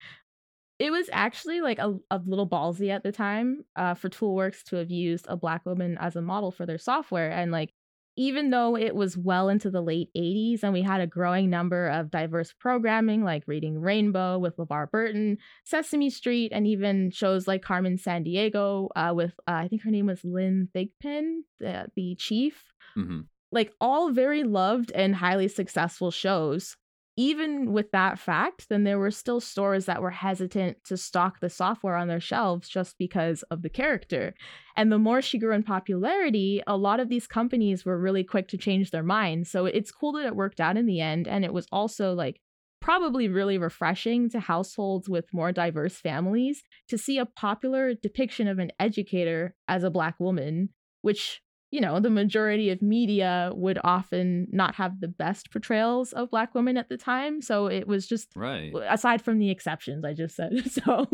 It 0.80 0.92
was 0.92 1.10
actually 1.12 1.62
like 1.62 1.78
a, 1.78 1.96
a 2.10 2.22
little 2.26 2.48
ballsy 2.48 2.90
at 2.90 3.04
the 3.04 3.12
time 3.12 3.66
uh, 3.76 3.94
for 3.94 4.10
Toolworks 4.10 4.64
to 4.66 4.78
have 4.78 4.90
used 4.90 5.26
a 5.28 5.38
black 5.38 5.66
woman 5.66 5.98
as 6.00 6.16
a 6.16 6.22
model 6.22 6.52
for 6.52 6.66
their 6.66 6.78
software. 6.78 7.30
And 7.30 7.52
like, 7.52 7.74
even 8.20 8.50
though 8.50 8.76
it 8.76 8.94
was 8.94 9.18
well 9.18 9.48
into 9.48 9.72
the 9.72 9.82
late 9.82 10.10
80s 10.14 10.62
and 10.62 10.74
we 10.74 10.82
had 10.82 11.00
a 11.00 11.08
growing 11.08 11.50
number 11.50 11.88
of 11.88 12.12
diverse 12.12 12.54
programming 12.60 13.24
like 13.24 13.44
Reading 13.48 13.80
Rainbow 13.80 14.38
with 14.38 14.58
LeVar 14.58 14.92
Burton, 14.92 15.38
Sesame 15.64 16.10
Street, 16.10 16.52
and 16.54 16.68
even 16.68 17.12
shows 17.12 17.48
like 17.48 17.62
Carmen 17.62 17.98
Sandiego 17.98 18.90
uh, 18.94 19.14
with, 19.16 19.32
uh, 19.48 19.54
I 19.54 19.70
think 19.70 19.84
her 19.84 19.90
name 19.90 20.08
was 20.08 20.20
Lynn 20.26 20.68
Thigpen, 20.76 21.44
the, 21.62 21.88
the 21.96 22.16
chief 22.16 22.66
hmm 22.94 23.22
like 23.52 23.74
all 23.82 24.12
very 24.12 24.44
loved 24.44 24.92
and 24.92 25.16
highly 25.16 25.48
successful 25.48 26.12
shows. 26.12 26.78
Even 27.20 27.74
with 27.74 27.92
that 27.92 28.18
fact, 28.18 28.70
then 28.70 28.86
there 28.86 28.98
were 28.98 29.12
still 29.12 29.42
stores 29.42 29.88
that 29.88 30.02
were 30.02 30.10
hesitant 30.10 30.78
to 30.86 30.96
stock 30.96 31.42
the 31.42 31.50
software 31.50 31.98
on 31.98 32.08
their 32.08 32.22
shelves 32.22 32.70
just 32.70 32.98
because 32.98 33.44
of 33.52 33.62
the 33.62 33.70
character. 33.70 34.34
And 34.78 34.90
the 34.90 34.98
more 34.98 35.22
she 35.22 35.38
grew 35.38 35.54
in 35.54 35.64
popularity, 35.64 36.64
a 36.66 36.78
lot 36.78 37.02
of 37.02 37.10
these 37.10 37.28
companies 37.28 37.84
were 37.84 38.00
really 38.00 38.24
quick 38.24 38.48
to 38.48 38.58
change 38.58 38.92
their 38.92 39.04
minds. 39.04 39.52
So 39.52 39.66
it's 39.66 39.92
cool 39.92 40.14
that 40.14 40.28
it 40.28 40.36
worked 40.38 40.62
out 40.62 40.78
in 40.78 40.86
the 40.86 41.02
end. 41.02 41.28
And 41.28 41.44
it 41.44 41.52
was 41.52 41.68
also 41.74 42.14
like 42.14 42.40
probably 42.80 43.28
really 43.28 43.58
refreshing 43.58 44.30
to 44.30 44.40
households 44.40 45.10
with 45.10 45.34
more 45.34 45.52
diverse 45.52 45.98
families 45.98 46.64
to 46.88 46.98
see 46.98 47.18
a 47.18 47.26
popular 47.26 47.96
depiction 47.96 48.48
of 48.48 48.60
an 48.60 48.72
educator 48.80 49.56
as 49.68 49.84
a 49.84 49.92
Black 49.92 50.18
woman, 50.22 50.70
which 51.02 51.42
you 51.72 51.82
know, 51.82 52.00
the 52.00 52.10
majority 52.10 52.70
of 52.72 52.82
media 52.82 53.52
would 53.54 53.78
often 53.84 54.48
not 54.52 54.76
have 54.76 55.00
the 55.00 55.08
best 55.08 55.52
portrayals 55.52 56.14
of 56.14 56.32
Black 56.32 56.56
women 56.56 56.78
at 56.78 56.90
the 56.90 56.98
time. 56.98 57.42
So 57.42 57.68
it 57.68 57.88
was 57.88 58.08
just, 58.08 58.30
Right. 58.36 58.74
aside 58.88 59.22
from 59.22 59.38
the 59.38 59.52
exceptions 59.52 60.04
I 60.04 60.14
just 60.14 60.36
said. 60.36 60.52
So 60.70 61.08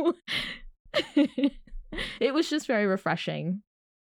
it 2.19 2.33
was 2.33 2.49
just 2.49 2.67
very 2.67 2.85
refreshing. 2.85 3.61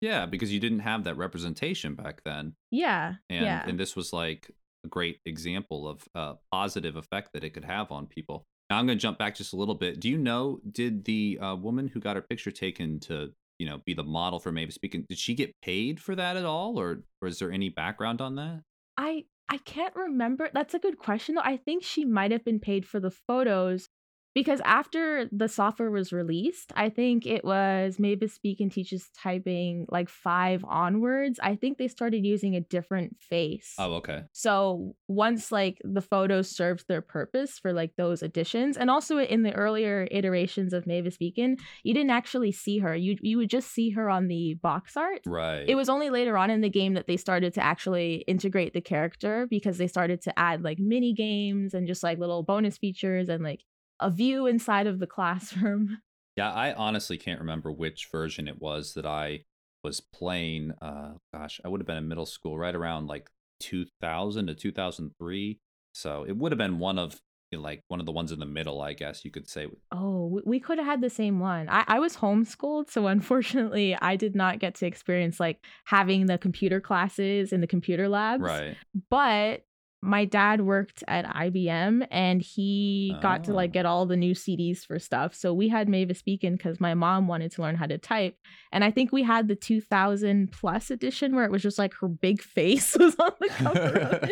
Yeah, 0.02 0.26
because 0.26 0.52
you 0.54 0.60
didn't 0.60 0.80
have 0.80 1.06
that 1.06 1.16
representation 1.16 1.96
back 1.96 2.22
then. 2.26 2.56
Yeah. 2.72 3.14
And 3.30 3.46
yeah. 3.46 3.64
and 3.66 3.80
this 3.80 3.96
was 3.96 4.12
like 4.12 4.52
a 4.84 4.90
great 4.90 5.20
example 5.26 5.88
of 5.88 6.04
a 6.14 6.36
positive 6.52 6.98
effect 6.98 7.30
that 7.34 7.44
it 7.44 7.52
could 7.54 7.64
have 7.66 7.92
on 7.92 8.08
people. 8.08 8.44
Now 8.70 8.80
I'm 8.80 8.86
going 8.86 8.98
to 8.98 9.02
jump 9.02 9.18
back 9.18 9.36
just 9.36 9.54
a 9.54 9.56
little 9.56 9.76
bit. 9.76 10.00
Do 10.02 10.10
you 10.10 10.18
know 10.18 10.60
did 10.70 11.06
the 11.06 11.40
uh, 11.42 11.56
woman 11.56 11.88
who 11.88 12.00
got 12.02 12.16
her 12.18 12.22
picture 12.22 12.52
taken 12.52 13.00
to 13.02 13.32
you 13.60 13.68
know 13.68 13.82
be 13.86 13.94
the 13.94 14.04
model 14.04 14.40
for 14.40 14.52
Mavis 14.52 14.78
Beacon 14.78 15.06
did 15.08 15.18
she 15.18 15.36
get 15.36 15.60
paid 15.62 16.00
for 16.00 16.16
that 16.16 16.38
at 16.38 16.46
all, 16.46 16.80
or 16.80 17.04
or 17.22 17.28
is 17.28 17.40
there 17.40 17.52
any 17.52 17.70
background 17.70 18.22
on 18.22 18.36
that? 18.36 18.62
I 18.98 19.26
I 19.50 19.58
can't 19.58 19.96
remember. 19.96 20.50
That's 20.54 20.74
a 20.74 20.80
good 20.80 20.98
question 20.98 21.36
though. 21.36 21.42
I 21.42 21.58
think 21.58 21.84
she 21.84 22.06
might 22.06 22.32
have 22.32 22.44
been 22.44 22.60
paid 22.60 22.86
for 22.86 23.00
the 23.00 23.12
photos, 23.12 23.90
because 24.34 24.62
after 24.66 25.30
the 25.32 25.48
software 25.48 25.92
was 25.92 26.12
released, 26.12 26.72
I 26.76 26.90
think 26.90 27.26
it 27.26 27.46
was 27.46 28.00
Mavis 28.00 28.38
Beacon 28.40 28.70
teaches 28.70 29.10
typing 29.16 29.86
like 29.90 30.10
five 30.10 30.66
onwards. 30.68 31.40
I 31.42 31.56
think 31.56 31.78
they 31.78 31.88
started 31.88 32.26
using 32.26 32.56
a 32.56 32.62
different 32.62 33.18
face. 33.20 33.76
Oh, 33.78 33.94
okay. 33.96 34.24
So 34.32 34.96
once 35.08 35.52
like 35.52 35.80
the 35.84 36.02
photos 36.02 36.50
served 36.50 36.88
their 36.88 37.02
purpose 37.02 37.60
for 37.60 37.74
like 37.74 37.96
those 37.96 38.24
additions, 38.24 38.78
and 38.78 38.90
also 38.90 39.20
in 39.20 39.44
the 39.44 39.54
earlier 39.54 40.08
iterations 40.10 40.74
of 40.74 40.88
Mavis 40.88 41.18
Beacon, 41.18 41.58
you 41.84 41.94
didn't 41.94 42.12
actually 42.12 42.52
see 42.52 42.80
her. 42.80 42.96
You 42.96 43.18
you 43.22 43.38
would 43.38 43.50
just 43.50 43.72
see 43.72 43.92
her 43.92 44.10
on 44.10 44.28
the 44.28 44.56
box 44.56 44.98
art. 44.98 45.22
Right. 45.26 45.66
It 45.68 45.76
was 45.76 45.90
only 45.90 46.10
later 46.10 46.38
on 46.38 46.50
in 46.50 46.62
the 46.62 46.70
game 46.70 46.96
that 46.96 47.08
they 47.08 47.18
started 47.18 47.54
to 47.56 47.64
actually 47.64 48.24
integrate 48.28 48.74
the 48.74 48.82
character 48.82 49.48
because 49.50 49.78
they 49.78 49.88
started 49.88 50.22
to 50.24 50.38
add 50.40 50.64
like 50.64 50.80
mini 50.80 51.14
games 51.14 51.74
and 51.74 51.88
just 51.88 52.04
like 52.04 52.18
little 52.18 52.44
bonus 52.44 52.78
features 52.78 53.30
and 53.30 53.44
like 53.44 53.62
a 54.04 54.12
view 54.12 54.46
inside 54.48 54.88
of 54.88 55.00
the 55.00 55.08
classroom. 55.08 55.98
Yeah, 56.36 56.52
I 56.52 56.74
honestly 56.74 57.20
can't 57.20 57.42
remember 57.42 57.72
which 57.72 58.08
version 58.12 58.48
it 58.48 58.60
was 58.60 58.96
that 58.96 59.06
I 59.06 59.42
was 59.84 60.02
playing. 60.02 60.72
Uh, 60.82 61.12
gosh, 61.32 61.62
I 61.64 61.68
would 61.68 61.80
have 61.80 61.86
been 61.86 61.98
in 61.98 62.08
middle 62.08 62.26
school, 62.26 62.58
right 62.58 62.74
around 62.74 63.06
like 63.06 63.30
2000 63.60 64.48
to 64.48 64.56
2003. 64.56 65.60
So 65.94 66.26
it 66.28 66.36
would 66.36 66.52
have 66.52 66.58
been 66.58 66.80
one 66.80 66.98
of 66.98 67.22
you 67.52 67.60
know, 67.60 67.64
like 67.64 67.84
one 67.88 68.00
of 68.00 68.08
the 68.08 68.12
ones 68.12 68.32
in 68.32 68.40
the 68.40 68.48
middle, 68.48 68.82
I 68.82 68.94
guess 68.94 69.24
you 69.24 69.30
could 69.30 69.48
say. 69.48 69.68
Oh, 69.92 70.26
we- 70.26 70.42
we 70.44 70.60
could 70.60 70.80
have 70.80 70.88
had 70.88 71.02
the 71.02 71.10
same 71.12 71.40
one. 71.40 71.70
I, 71.70 71.84
I 71.88 72.00
was 72.00 72.18
homeschooled, 72.18 72.90
so 72.90 73.06
unfortunately, 73.06 73.96
I 74.02 74.16
did 74.16 74.36
not 74.36 74.58
get 74.58 74.74
to 74.76 74.88
experience 74.88 75.40
like 75.40 75.64
having 75.86 76.26
the 76.26 76.40
computer 76.40 76.82
classes 76.82 77.54
in 77.54 77.62
the 77.62 77.68
computer 77.68 78.10
labs. 78.10 78.42
Right. 78.42 78.76
But 79.12 79.66
my 80.06 80.26
dad 80.26 80.60
worked 80.62 81.02
at 81.08 81.26
IBM 81.26 82.06
and 82.12 82.42
he 82.42 83.16
got 83.22 83.46
to 83.46 83.54
like 83.54 83.70
Oh. 83.70 83.74
get 83.74 83.86
all 83.86 84.06
the 84.06 84.18
new 84.18 84.34
CDs 84.34 84.80
for 84.86 85.00
stuff. 85.00 85.34
So 85.34 85.54
we 85.54 85.70
had 85.70 85.88
Mavis 85.88 86.22
Beacon 86.22 86.56
because 86.58 86.82
my 86.82 86.94
mom 86.94 87.26
wanted 87.28 87.52
to 87.54 87.62
learn 87.62 87.76
how 87.76 87.86
to 87.86 87.98
type. 87.98 88.36
And 88.74 88.84
I 88.84 88.92
think 88.92 89.14
we 89.14 89.24
had 89.24 89.48
the 89.48 89.56
2000 89.56 90.52
plus 90.52 90.92
edition 90.92 91.34
where 91.36 91.46
it 91.46 91.52
was 91.52 91.62
just 91.62 91.78
like 91.80 91.94
her 92.02 92.10
big 92.10 92.42
face 92.42 92.96
was 93.00 93.16
on 93.18 93.32
the 93.40 93.48
cover 93.48 94.00
of 94.00 94.24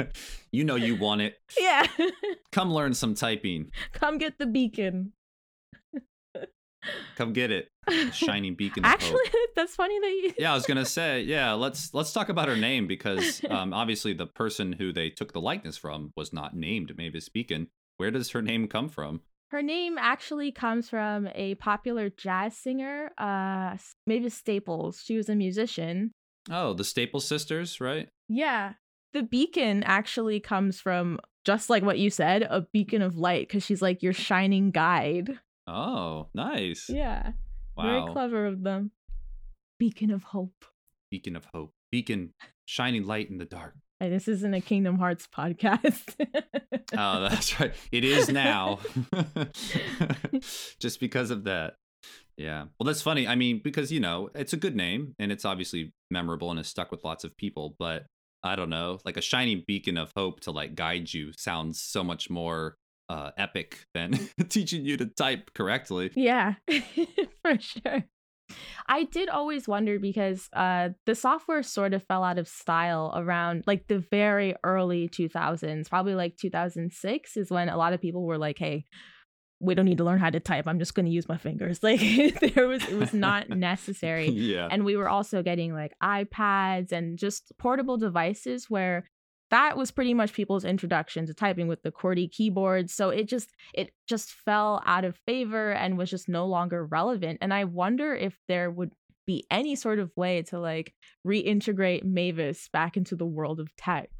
it. 0.00 0.16
you 0.52 0.62
know 0.64 0.76
you 0.76 0.94
want 0.96 1.20
it. 1.20 1.34
yeah. 1.58 1.84
Come 2.52 2.72
learn 2.72 2.94
some 2.94 3.14
typing. 3.14 3.70
Come 3.92 4.18
get 4.18 4.38
the 4.38 4.46
beacon. 4.46 5.12
Come 7.16 7.32
get 7.32 7.50
it. 7.50 7.68
Shining 8.12 8.54
beacon. 8.58 8.84
Actually, 8.84 9.24
that's 9.56 9.74
funny 9.74 9.98
that 10.00 10.08
you. 10.08 10.32
yeah, 10.38 10.52
I 10.52 10.54
was 10.54 10.66
gonna 10.66 10.84
say, 10.84 11.22
yeah, 11.22 11.52
let's 11.52 11.92
let's 11.94 12.12
talk 12.12 12.28
about 12.28 12.48
her 12.48 12.56
name 12.56 12.86
because 12.86 13.42
um, 13.50 13.72
obviously 13.72 14.12
the 14.12 14.26
person 14.26 14.72
who 14.72 14.92
they 14.92 15.10
took 15.10 15.32
the 15.32 15.40
likeness 15.40 15.76
from 15.76 16.12
was 16.16 16.32
not 16.32 16.56
named 16.56 16.96
Mavis 16.96 17.28
Beacon. 17.28 17.68
Where 17.96 18.10
does 18.10 18.30
her 18.30 18.42
name 18.42 18.68
come 18.68 18.88
from? 18.88 19.20
Her 19.50 19.62
name 19.62 19.98
actually 19.98 20.50
comes 20.50 20.88
from 20.88 21.28
a 21.34 21.54
popular 21.56 22.10
jazz 22.10 22.56
singer, 22.56 23.12
uh, 23.18 23.76
Mavis 24.06 24.34
Staples. 24.34 25.00
She 25.04 25.16
was 25.16 25.28
a 25.28 25.36
musician. 25.36 26.10
Oh, 26.50 26.74
the 26.74 26.84
Staples 26.84 27.26
sisters, 27.26 27.80
right? 27.80 28.08
Yeah. 28.28 28.72
The 29.12 29.22
beacon 29.22 29.84
actually 29.84 30.40
comes 30.40 30.80
from 30.80 31.20
just 31.44 31.70
like 31.70 31.84
what 31.84 31.98
you 31.98 32.10
said, 32.10 32.42
a 32.42 32.62
beacon 32.72 33.00
of 33.00 33.16
light, 33.16 33.46
because 33.46 33.62
she's 33.62 33.82
like 33.82 34.02
your 34.02 34.12
shining 34.12 34.72
guide. 34.72 35.38
Oh, 35.66 36.28
nice. 36.34 36.86
Yeah. 36.88 37.32
Wow. 37.76 37.84
Very 37.84 38.12
clever 38.12 38.46
of 38.46 38.62
them. 38.62 38.90
Beacon 39.78 40.10
of 40.10 40.22
hope. 40.22 40.64
Beacon 41.10 41.36
of 41.36 41.46
hope. 41.52 41.72
Beacon 41.90 42.32
shining 42.66 43.04
light 43.04 43.30
in 43.30 43.38
the 43.38 43.44
dark. 43.44 43.74
Hey, 44.00 44.10
this 44.10 44.28
isn't 44.28 44.52
a 44.52 44.60
Kingdom 44.60 44.98
Hearts 44.98 45.26
podcast. 45.26 46.14
Oh, 46.96 47.20
that's 47.22 47.58
right. 47.58 47.72
It 47.90 48.04
is 48.04 48.28
now. 48.28 48.78
Just 50.80 51.00
because 51.00 51.30
of 51.30 51.44
that. 51.44 51.74
Yeah. 52.36 52.66
Well, 52.78 52.86
that's 52.86 53.02
funny. 53.02 53.26
I 53.26 53.34
mean, 53.36 53.60
because, 53.62 53.90
you 53.90 54.00
know, 54.00 54.28
it's 54.34 54.52
a 54.52 54.56
good 54.56 54.76
name 54.76 55.14
and 55.18 55.32
it's 55.32 55.44
obviously 55.44 55.92
memorable 56.10 56.50
and 56.50 56.58
has 56.58 56.68
stuck 56.68 56.90
with 56.90 57.04
lots 57.04 57.24
of 57.24 57.36
people, 57.36 57.76
but 57.78 58.06
I 58.42 58.56
don't 58.56 58.70
know, 58.70 58.98
like 59.04 59.16
a 59.16 59.22
shining 59.22 59.64
beacon 59.66 59.96
of 59.96 60.12
hope 60.16 60.40
to 60.40 60.50
like 60.50 60.74
guide 60.74 61.12
you 61.12 61.32
sounds 61.36 61.80
so 61.80 62.04
much 62.04 62.28
more 62.28 62.76
uh 63.08 63.30
epic 63.36 63.86
than 63.94 64.18
teaching 64.48 64.84
you 64.84 64.96
to 64.96 65.06
type 65.06 65.52
correctly. 65.54 66.10
Yeah, 66.14 66.54
for 67.42 67.58
sure. 67.58 68.04
I 68.86 69.04
did 69.04 69.28
always 69.28 69.66
wonder 69.66 69.98
because 69.98 70.48
uh, 70.52 70.90
the 71.06 71.14
software 71.14 71.62
sort 71.62 71.94
of 71.94 72.02
fell 72.04 72.22
out 72.22 72.38
of 72.38 72.46
style 72.46 73.12
around 73.16 73.64
like 73.66 73.88
the 73.88 74.04
very 74.10 74.54
early 74.62 75.08
2000s, 75.08 75.88
probably 75.88 76.14
like 76.14 76.36
2006 76.36 77.36
is 77.36 77.50
when 77.50 77.68
a 77.70 77.76
lot 77.76 77.94
of 77.94 78.02
people 78.02 78.24
were 78.24 78.38
like, 78.38 78.58
hey, 78.58 78.84
we 79.60 79.74
don't 79.74 79.86
need 79.86 79.98
to 79.98 80.04
learn 80.04 80.18
how 80.18 80.28
to 80.28 80.40
type. 80.40 80.66
I'm 80.66 80.78
just 80.78 80.94
going 80.94 81.06
to 81.06 81.12
use 81.12 81.28
my 81.28 81.38
fingers. 81.38 81.80
Like 81.82 82.00
there 82.54 82.68
was, 82.68 82.86
it 82.86 82.98
was 82.98 83.14
not 83.14 83.48
necessary. 83.48 84.28
yeah. 84.28 84.68
and 84.70 84.84
we 84.84 84.96
were 84.96 85.08
also 85.08 85.42
getting 85.42 85.72
like 85.72 85.92
iPads 86.02 86.92
and 86.92 87.18
just 87.18 87.52
portable 87.58 87.96
devices 87.96 88.66
where 88.68 89.04
that 89.54 89.76
was 89.76 89.92
pretty 89.92 90.14
much 90.14 90.32
people's 90.32 90.64
introduction 90.64 91.26
to 91.26 91.32
typing 91.32 91.68
with 91.68 91.80
the 91.84 91.92
QWERTY 91.92 92.28
keyboards. 92.32 92.92
So 92.92 93.10
it 93.10 93.28
just 93.28 93.50
it 93.72 93.92
just 94.08 94.32
fell 94.32 94.82
out 94.84 95.04
of 95.04 95.16
favor 95.26 95.70
and 95.70 95.96
was 95.96 96.10
just 96.10 96.28
no 96.28 96.44
longer 96.44 96.84
relevant. 96.84 97.38
And 97.40 97.54
I 97.54 97.62
wonder 97.62 98.16
if 98.16 98.36
there 98.48 98.68
would 98.68 98.90
be 99.28 99.44
any 99.52 99.76
sort 99.76 100.00
of 100.00 100.10
way 100.16 100.42
to 100.42 100.58
like 100.58 100.92
reintegrate 101.24 102.02
Mavis 102.02 102.68
back 102.72 102.96
into 102.96 103.14
the 103.14 103.24
world 103.24 103.60
of 103.60 103.74
tech. 103.76 104.10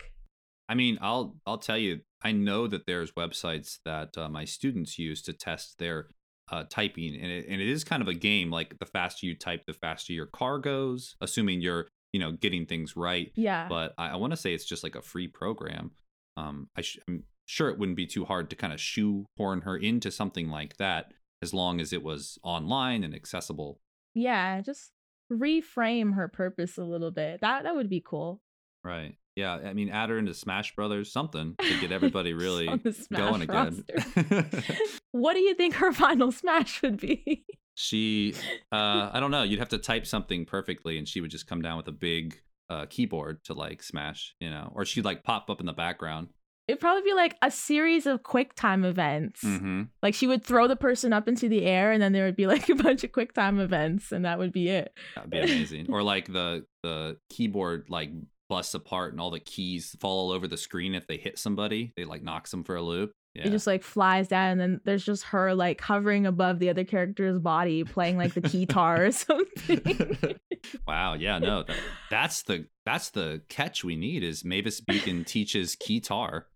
I 0.68 0.74
mean, 0.76 0.98
I'll 1.00 1.34
I'll 1.44 1.58
tell 1.58 1.78
you, 1.78 2.02
I 2.22 2.30
know 2.30 2.68
that 2.68 2.86
there's 2.86 3.10
websites 3.10 3.80
that 3.84 4.16
uh, 4.16 4.28
my 4.28 4.44
students 4.44 5.00
use 5.00 5.20
to 5.22 5.32
test 5.32 5.80
their 5.80 6.06
uh, 6.52 6.62
typing, 6.70 7.12
and 7.20 7.32
it, 7.32 7.46
and 7.48 7.60
it 7.60 7.68
is 7.68 7.82
kind 7.82 8.02
of 8.02 8.08
a 8.08 8.14
game. 8.14 8.52
Like 8.52 8.78
the 8.78 8.86
faster 8.86 9.26
you 9.26 9.34
type, 9.34 9.64
the 9.66 9.74
faster 9.74 10.12
your 10.12 10.26
car 10.26 10.60
goes, 10.60 11.16
assuming 11.20 11.60
you're 11.60 11.88
you 12.14 12.20
know 12.20 12.31
getting 12.31 12.64
things 12.64 12.94
right. 12.96 13.33
Yeah. 13.35 13.66
But 13.68 13.92
I, 13.98 14.11
I 14.11 14.16
want 14.16 14.31
to 14.33 14.37
say 14.37 14.55
it's 14.55 14.64
just 14.64 14.85
like 14.85 14.94
a 14.94 15.03
free 15.03 15.27
program. 15.27 15.90
Um, 16.37 16.68
I 16.77 16.83
sh- 16.83 17.00
I'm 17.09 17.24
sure 17.46 17.68
it 17.70 17.79
wouldn't 17.79 17.96
be 17.96 18.07
too 18.07 18.24
hard 18.24 18.50
to 18.50 18.57
kind 18.57 18.72
of 18.72 18.81
shoehorn 18.81 19.62
her 19.62 19.77
into 19.77 20.11
something 20.12 20.48
like 20.48 20.77
that, 20.77 21.12
as 21.42 21.53
long 21.53 21.81
as 21.81 21.92
it 21.92 22.05
was 22.05 22.38
online 22.44 23.03
and 23.03 23.14
accessible. 23.14 23.81
yeah, 24.14 24.61
just 24.61 24.92
reframe 25.33 26.14
her 26.14 26.29
purpose 26.29 26.79
a 26.79 26.85
little 26.85 27.11
bit. 27.11 27.40
That 27.40 27.64
that 27.64 27.74
would 27.74 27.90
be 27.90 28.00
cool. 28.05 28.40
Right. 28.85 29.16
Yeah. 29.35 29.55
I 29.55 29.72
mean, 29.72 29.88
add 29.88 30.11
her 30.11 30.18
into 30.18 30.35
Smash 30.35 30.77
Brothers, 30.77 31.11
something 31.11 31.57
to 31.59 31.81
get 31.81 31.90
everybody 31.98 32.33
really 32.33 32.68
on 32.68 32.81
the 32.85 32.92
Smash 32.92 33.18
going 33.18 33.42
again. 33.42 33.85
what 35.11 35.35
do 35.35 35.40
you 35.40 35.55
think 35.55 35.74
her 35.74 35.92
final 36.05 36.31
smash 36.31 36.81
would 36.83 37.00
be? 37.00 37.44
She 37.74 38.34
uh 38.72 39.10
i 39.12 39.18
don't 39.20 39.30
know 39.30 39.42
you'd 39.42 39.58
have 39.58 39.68
to 39.68 39.78
type 39.78 40.06
something 40.06 40.44
perfectly 40.44 40.98
and 40.98 41.08
she 41.08 41.20
would 41.20 41.30
just 41.30 41.46
come 41.46 41.62
down 41.62 41.76
with 41.76 41.88
a 41.88 41.92
big 41.92 42.40
uh 42.70 42.87
keyboard 42.87 43.42
to 43.44 43.54
like 43.54 43.82
smash 43.82 44.34
you 44.40 44.50
know 44.50 44.72
or 44.74 44.84
she'd 44.84 45.04
like 45.04 45.22
pop 45.22 45.50
up 45.50 45.60
in 45.60 45.66
the 45.66 45.72
background 45.72 46.28
It'd 46.66 46.80
probably 46.80 47.02
be 47.02 47.12
like 47.12 47.37
a 47.42 47.50
series 47.50 48.06
of 48.06 48.22
quick 48.22 48.54
time 48.54 48.87
events. 48.87 49.44
mm-hmm. 49.44 49.82
Like 50.02 50.14
she 50.14 50.26
would 50.26 50.42
throw 50.42 50.66
the 50.66 50.76
person 50.76 51.12
up 51.12 51.28
into 51.28 51.46
the 51.46 51.66
air 51.66 51.92
and 51.92 52.02
then 52.02 52.12
there 52.12 52.24
would 52.24 52.37
be 52.37 52.46
like 52.46 52.68
a 52.70 52.74
bunch 52.74 53.04
of 53.04 53.12
quick 53.12 53.34
time 53.34 53.60
events 53.60 54.12
and 54.12 54.24
that 54.24 54.38
would 54.38 54.52
be 54.52 54.68
it. 54.70 54.96
that'd 55.14 55.30
be 55.30 55.40
amazing 55.40 55.87
or 55.90 56.02
like 56.02 56.32
the 56.32 56.64
the 56.82 57.18
keyboard 57.28 57.87
like 57.90 58.10
busts 58.48 58.74
apart 58.74 59.12
and 59.12 59.20
all 59.20 59.30
the 59.30 59.40
keys 59.40 59.94
fall 60.00 60.28
all 60.28 60.30
over 60.30 60.48
the 60.48 60.56
screen 60.56 60.94
if 60.94 61.06
they 61.06 61.16
hit 61.18 61.38
somebody 61.38 61.92
they 61.96 62.04
like 62.04 62.22
knocks 62.22 62.50
them 62.50 62.62
for 62.64 62.76
a 62.76 62.82
loop 62.82 63.12
yeah 63.34 63.46
It 63.46 63.50
just 63.50 63.66
like 63.66 63.82
flies 63.82 64.28
down 64.28 64.52
and 64.52 64.60
then 64.60 64.80
there's 64.84 65.04
just 65.04 65.24
her 65.24 65.54
like 65.54 65.80
hovering 65.80 66.26
above 66.26 66.58
the 66.58 66.70
other 66.70 66.84
character's 66.84 67.38
body 67.38 67.84
playing 67.84 68.16
like 68.16 68.34
the 68.34 68.40
guitar 68.40 69.06
or 69.06 69.12
something. 69.12 70.16
wow 70.86 71.14
yeah 71.14 71.38
no 71.38 71.62
that, 71.64 71.76
that's 72.10 72.42
the 72.42 72.66
that's 72.86 73.10
the 73.10 73.42
catch 73.48 73.84
we 73.84 73.96
need 73.96 74.22
is 74.22 74.44
mavis 74.44 74.80
beacon 74.80 75.24
teaches 75.24 75.76
guitar 75.76 76.46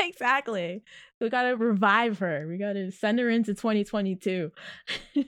exactly. 0.00 0.82
We 1.20 1.30
got 1.30 1.44
to 1.44 1.52
revive 1.56 2.18
her. 2.18 2.46
We 2.48 2.58
got 2.58 2.72
to 2.72 2.90
send 2.90 3.20
her 3.20 3.30
into 3.30 3.54
2022. 3.54 4.50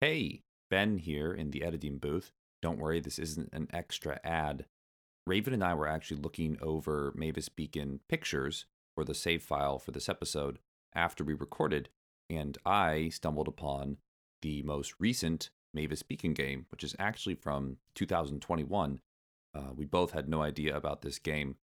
Hey, 0.00 0.40
Ben 0.70 0.96
here 0.96 1.30
in 1.30 1.50
the 1.50 1.62
editing 1.62 1.98
booth. 1.98 2.32
Don't 2.62 2.78
worry, 2.78 3.00
this 3.00 3.18
isn't 3.18 3.50
an 3.52 3.68
extra 3.70 4.18
ad. 4.24 4.64
Raven 5.26 5.52
and 5.52 5.62
I 5.62 5.74
were 5.74 5.86
actually 5.86 6.22
looking 6.22 6.56
over 6.62 7.12
Mavis 7.14 7.50
Beacon 7.50 8.00
pictures 8.08 8.64
for 8.94 9.04
the 9.04 9.14
save 9.14 9.42
file 9.42 9.78
for 9.78 9.90
this 9.90 10.08
episode 10.08 10.58
after 10.94 11.24
we 11.24 11.34
recorded, 11.34 11.88
and 12.28 12.58
I 12.64 13.08
stumbled 13.10 13.48
upon 13.48 13.98
the 14.42 14.62
most 14.62 14.94
recent 14.98 15.50
Mavis 15.72 16.02
Beacon 16.02 16.32
game, 16.34 16.66
which 16.70 16.84
is 16.84 16.96
actually 16.98 17.34
from 17.34 17.76
2021. 17.94 19.00
Uh, 19.54 19.60
we 19.74 19.84
both 19.84 20.12
had 20.12 20.28
no 20.28 20.42
idea 20.42 20.76
about 20.76 21.02
this 21.02 21.18
game. 21.18 21.56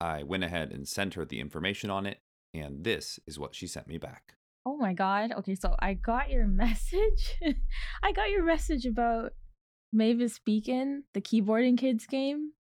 I 0.00 0.22
went 0.22 0.44
ahead 0.44 0.72
and 0.72 0.88
sent 0.88 1.14
her 1.14 1.24
the 1.24 1.40
information 1.40 1.90
on 1.90 2.06
it, 2.06 2.20
and 2.54 2.84
this 2.84 3.20
is 3.26 3.38
what 3.38 3.54
she 3.54 3.66
sent 3.66 3.86
me 3.86 3.98
back. 3.98 4.34
Oh 4.66 4.76
my 4.76 4.92
god. 4.92 5.32
Okay, 5.38 5.54
so 5.54 5.74
I 5.78 5.94
got 5.94 6.30
your 6.30 6.46
message. 6.46 7.38
I 8.02 8.12
got 8.12 8.30
your 8.30 8.44
message 8.44 8.86
about 8.86 9.32
Mavis 9.92 10.38
Beacon, 10.38 11.04
the 11.14 11.20
keyboarding 11.20 11.78
kids 11.78 12.06
game. 12.06 12.52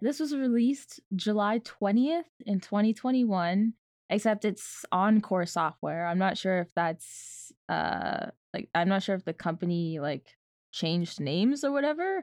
This 0.00 0.20
was 0.20 0.34
released 0.34 1.00
July 1.16 1.60
20th 1.60 2.24
in 2.46 2.60
2021 2.60 3.74
except 4.10 4.44
it's 4.44 4.84
Encore 4.90 5.46
software. 5.46 6.06
I'm 6.06 6.18
not 6.18 6.38
sure 6.38 6.60
if 6.60 6.72
that's 6.74 7.52
uh 7.68 8.26
like 8.54 8.68
I'm 8.74 8.88
not 8.88 9.02
sure 9.02 9.14
if 9.14 9.24
the 9.24 9.34
company 9.34 9.98
like 10.00 10.36
changed 10.72 11.20
names 11.20 11.64
or 11.64 11.72
whatever, 11.72 12.22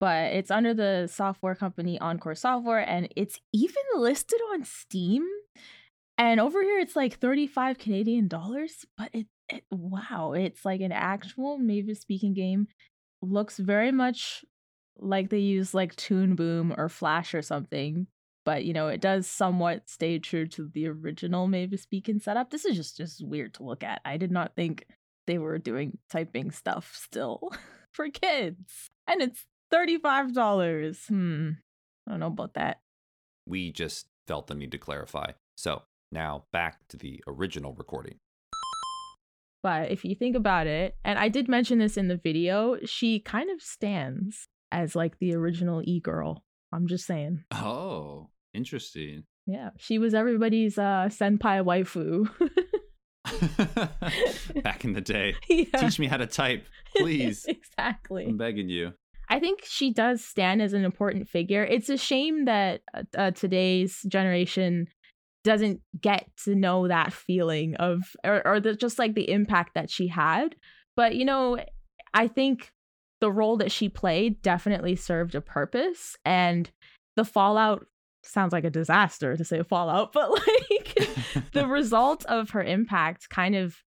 but 0.00 0.32
it's 0.32 0.50
under 0.50 0.74
the 0.74 1.08
software 1.10 1.54
company 1.54 1.98
Encore 1.98 2.34
Software 2.34 2.88
and 2.88 3.08
it's 3.16 3.40
even 3.52 3.82
listed 3.96 4.40
on 4.52 4.64
Steam. 4.64 5.26
And 6.18 6.40
over 6.40 6.62
here 6.62 6.78
it's 6.78 6.96
like 6.96 7.18
35 7.18 7.78
Canadian 7.78 8.28
dollars, 8.28 8.86
but 8.96 9.10
it, 9.12 9.26
it 9.48 9.64
wow, 9.70 10.32
it's 10.32 10.64
like 10.64 10.80
an 10.80 10.92
actual 10.92 11.58
Mavis 11.58 12.00
speaking 12.00 12.34
game. 12.34 12.68
Looks 13.22 13.58
very 13.58 13.92
much 13.92 14.44
like 14.98 15.30
they 15.30 15.38
use 15.38 15.74
like 15.74 15.96
Toon 15.96 16.34
Boom 16.34 16.74
or 16.76 16.88
Flash 16.88 17.34
or 17.34 17.42
something. 17.42 18.06
But 18.44 18.64
you 18.64 18.72
know, 18.72 18.88
it 18.88 19.00
does 19.00 19.26
somewhat 19.26 19.88
stay 19.88 20.18
true 20.18 20.46
to 20.48 20.70
the 20.72 20.86
original 20.86 21.48
Mavis 21.48 21.86
Beacon 21.86 22.20
setup. 22.20 22.50
This 22.50 22.64
is 22.64 22.76
just 22.76 22.96
just 22.96 23.26
weird 23.26 23.54
to 23.54 23.64
look 23.64 23.82
at. 23.82 24.00
I 24.04 24.16
did 24.16 24.30
not 24.30 24.54
think 24.54 24.86
they 25.26 25.38
were 25.38 25.58
doing 25.58 25.98
typing 26.10 26.50
stuff 26.50 26.94
still 26.94 27.50
for 27.92 28.08
kids. 28.08 28.88
And 29.06 29.20
it's 29.20 29.44
$35. 29.72 31.06
Hmm. 31.08 31.50
I 32.06 32.10
don't 32.10 32.20
know 32.20 32.26
about 32.26 32.54
that. 32.54 32.80
We 33.46 33.72
just 33.72 34.06
felt 34.26 34.46
the 34.46 34.54
need 34.54 34.72
to 34.72 34.78
clarify. 34.78 35.32
So 35.56 35.82
now 36.12 36.44
back 36.52 36.86
to 36.88 36.96
the 36.96 37.22
original 37.26 37.74
recording. 37.74 38.18
But 39.62 39.90
if 39.90 40.04
you 40.04 40.14
think 40.14 40.36
about 40.36 40.68
it, 40.68 40.94
and 41.04 41.18
I 41.18 41.28
did 41.28 41.48
mention 41.48 41.78
this 41.78 41.96
in 41.96 42.06
the 42.06 42.16
video, 42.16 42.78
she 42.84 43.18
kind 43.18 43.50
of 43.50 43.60
stands 43.60 44.46
as 44.76 44.94
like 44.94 45.18
the 45.18 45.34
original 45.34 45.80
e 45.82 46.00
girl. 46.00 46.44
I'm 46.72 46.86
just 46.86 47.06
saying. 47.06 47.44
Oh, 47.50 48.28
interesting. 48.52 49.24
Yeah, 49.46 49.70
she 49.78 49.98
was 49.98 50.12
everybody's 50.12 50.76
uh 50.76 51.08
senpai 51.08 51.64
waifu. 51.64 52.28
Back 54.62 54.84
in 54.84 54.92
the 54.92 55.00
day. 55.00 55.34
yeah. 55.48 55.64
Teach 55.78 55.98
me 55.98 56.06
how 56.06 56.18
to 56.18 56.26
type, 56.26 56.66
please. 56.96 57.46
exactly. 57.46 58.26
I'm 58.26 58.36
begging 58.36 58.68
you. 58.68 58.92
I 59.28 59.40
think 59.40 59.64
she 59.64 59.92
does 59.92 60.22
stand 60.24 60.62
as 60.62 60.72
an 60.72 60.84
important 60.84 61.28
figure. 61.28 61.64
It's 61.64 61.88
a 61.88 61.96
shame 61.96 62.44
that 62.44 62.82
uh, 62.94 63.02
uh, 63.16 63.30
today's 63.32 64.02
generation 64.06 64.86
doesn't 65.42 65.80
get 66.00 66.28
to 66.44 66.54
know 66.54 66.86
that 66.86 67.12
feeling 67.12 67.74
of, 67.76 68.02
or, 68.22 68.46
or 68.46 68.60
the, 68.60 68.74
just 68.74 69.00
like 69.00 69.14
the 69.14 69.28
impact 69.28 69.74
that 69.74 69.90
she 69.90 70.06
had. 70.06 70.54
But, 70.94 71.16
you 71.16 71.24
know, 71.24 71.58
I 72.14 72.28
think 72.28 72.70
the 73.20 73.32
role 73.32 73.56
that 73.58 73.72
she 73.72 73.88
played 73.88 74.42
definitely 74.42 74.96
served 74.96 75.34
a 75.34 75.40
purpose. 75.40 76.16
And 76.24 76.70
the 77.16 77.24
fallout 77.24 77.86
sounds 78.22 78.52
like 78.52 78.64
a 78.64 78.70
disaster 78.70 79.36
to 79.36 79.44
say 79.44 79.62
fallout, 79.62 80.12
but 80.14 80.30
like 80.30 80.98
the 81.52 81.66
result 81.68 82.24
of 82.26 82.50
her 82.50 82.62
impact 82.62 83.28
kind 83.28 83.54
of 83.54 83.82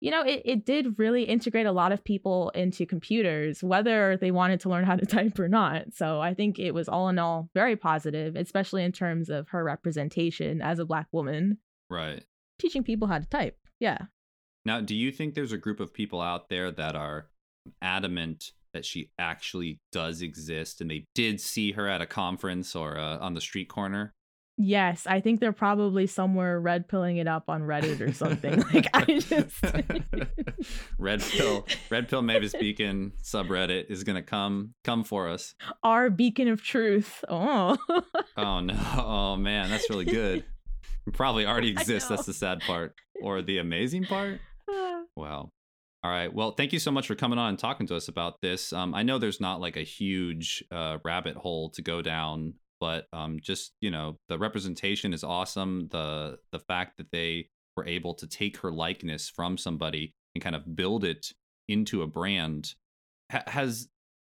you 0.00 0.10
know, 0.10 0.22
it, 0.22 0.42
it 0.46 0.64
did 0.64 0.98
really 0.98 1.24
integrate 1.24 1.66
a 1.66 1.72
lot 1.72 1.92
of 1.92 2.02
people 2.02 2.50
into 2.54 2.86
computers, 2.86 3.62
whether 3.62 4.16
they 4.16 4.30
wanted 4.30 4.60
to 4.60 4.70
learn 4.70 4.84
how 4.84 4.96
to 4.96 5.06
type 5.06 5.38
or 5.38 5.48
not. 5.48 5.92
So 5.92 6.20
I 6.20 6.34
think 6.34 6.58
it 6.58 6.72
was 6.72 6.88
all 6.88 7.08
in 7.10 7.18
all 7.18 7.50
very 7.54 7.76
positive, 7.76 8.34
especially 8.34 8.82
in 8.82 8.92
terms 8.92 9.28
of 9.28 9.48
her 9.50 9.62
representation 9.62 10.62
as 10.62 10.78
a 10.78 10.86
Black 10.86 11.06
woman. 11.12 11.58
Right. 11.90 12.24
Teaching 12.58 12.82
people 12.82 13.08
how 13.08 13.18
to 13.18 13.28
type. 13.28 13.58
Yeah. 13.78 13.98
Now, 14.64 14.80
do 14.80 14.96
you 14.96 15.12
think 15.12 15.34
there's 15.34 15.52
a 15.52 15.58
group 15.58 15.80
of 15.80 15.92
people 15.92 16.20
out 16.20 16.48
there 16.48 16.70
that 16.72 16.96
are 16.96 17.26
adamant 17.82 18.52
that 18.72 18.84
she 18.84 19.10
actually 19.18 19.80
does 19.92 20.22
exist 20.22 20.80
and 20.80 20.90
they 20.90 21.06
did 21.14 21.40
see 21.40 21.72
her 21.72 21.88
at 21.88 22.00
a 22.00 22.06
conference 22.06 22.74
or 22.74 22.98
uh, 22.98 23.18
on 23.18 23.34
the 23.34 23.40
street 23.40 23.68
corner? 23.68 24.14
Yes, 24.62 25.06
I 25.06 25.20
think 25.20 25.40
they're 25.40 25.52
probably 25.52 26.06
somewhere 26.06 26.60
red 26.60 26.86
pilling 26.86 27.16
it 27.16 27.26
up 27.26 27.48
on 27.48 27.62
Reddit 27.62 28.02
or 28.02 28.12
something. 28.12 28.62
like 28.74 28.88
I 28.92 29.04
just 29.06 29.64
red 30.98 31.22
pill, 31.22 31.66
red 31.88 32.08
pill 32.08 32.20
Mavis 32.20 32.52
Beacon 32.52 33.12
subreddit 33.22 33.86
is 33.88 34.04
gonna 34.04 34.22
come 34.22 34.74
come 34.84 35.02
for 35.02 35.30
us. 35.30 35.54
Our 35.82 36.10
beacon 36.10 36.48
of 36.48 36.62
truth. 36.62 37.24
Oh. 37.26 37.78
oh 38.36 38.60
no! 38.60 38.78
Oh 38.98 39.36
man, 39.36 39.70
that's 39.70 39.88
really 39.88 40.04
good. 40.04 40.44
It 41.06 41.14
probably 41.14 41.46
already 41.46 41.70
exists. 41.72 42.08
That's 42.08 42.26
the 42.26 42.34
sad 42.34 42.60
part, 42.60 42.94
or 43.22 43.42
the 43.42 43.58
amazing 43.58 44.04
part. 44.04 44.40
wow. 45.16 45.50
All 46.02 46.10
right. 46.10 46.32
Well, 46.32 46.52
thank 46.52 46.72
you 46.72 46.78
so 46.78 46.90
much 46.90 47.06
for 47.06 47.14
coming 47.14 47.38
on 47.38 47.50
and 47.50 47.58
talking 47.58 47.86
to 47.88 47.96
us 47.96 48.08
about 48.08 48.40
this. 48.40 48.72
Um, 48.72 48.94
I 48.94 49.02
know 49.02 49.18
there's 49.18 49.40
not 49.40 49.60
like 49.60 49.76
a 49.76 49.82
huge 49.82 50.64
uh, 50.70 50.98
rabbit 51.04 51.36
hole 51.36 51.70
to 51.70 51.82
go 51.82 52.00
down 52.00 52.54
but 52.80 53.06
um, 53.12 53.38
just 53.40 53.72
you 53.80 53.90
know 53.90 54.16
the 54.28 54.38
representation 54.38 55.12
is 55.12 55.22
awesome 55.22 55.88
the 55.90 56.38
the 56.50 56.58
fact 56.58 56.96
that 56.96 57.12
they 57.12 57.48
were 57.76 57.86
able 57.86 58.14
to 58.14 58.26
take 58.26 58.56
her 58.58 58.72
likeness 58.72 59.28
from 59.28 59.56
somebody 59.56 60.12
and 60.34 60.42
kind 60.42 60.56
of 60.56 60.74
build 60.74 61.04
it 61.04 61.28
into 61.68 62.02
a 62.02 62.06
brand 62.06 62.74
ha- 63.30 63.44
has 63.46 63.88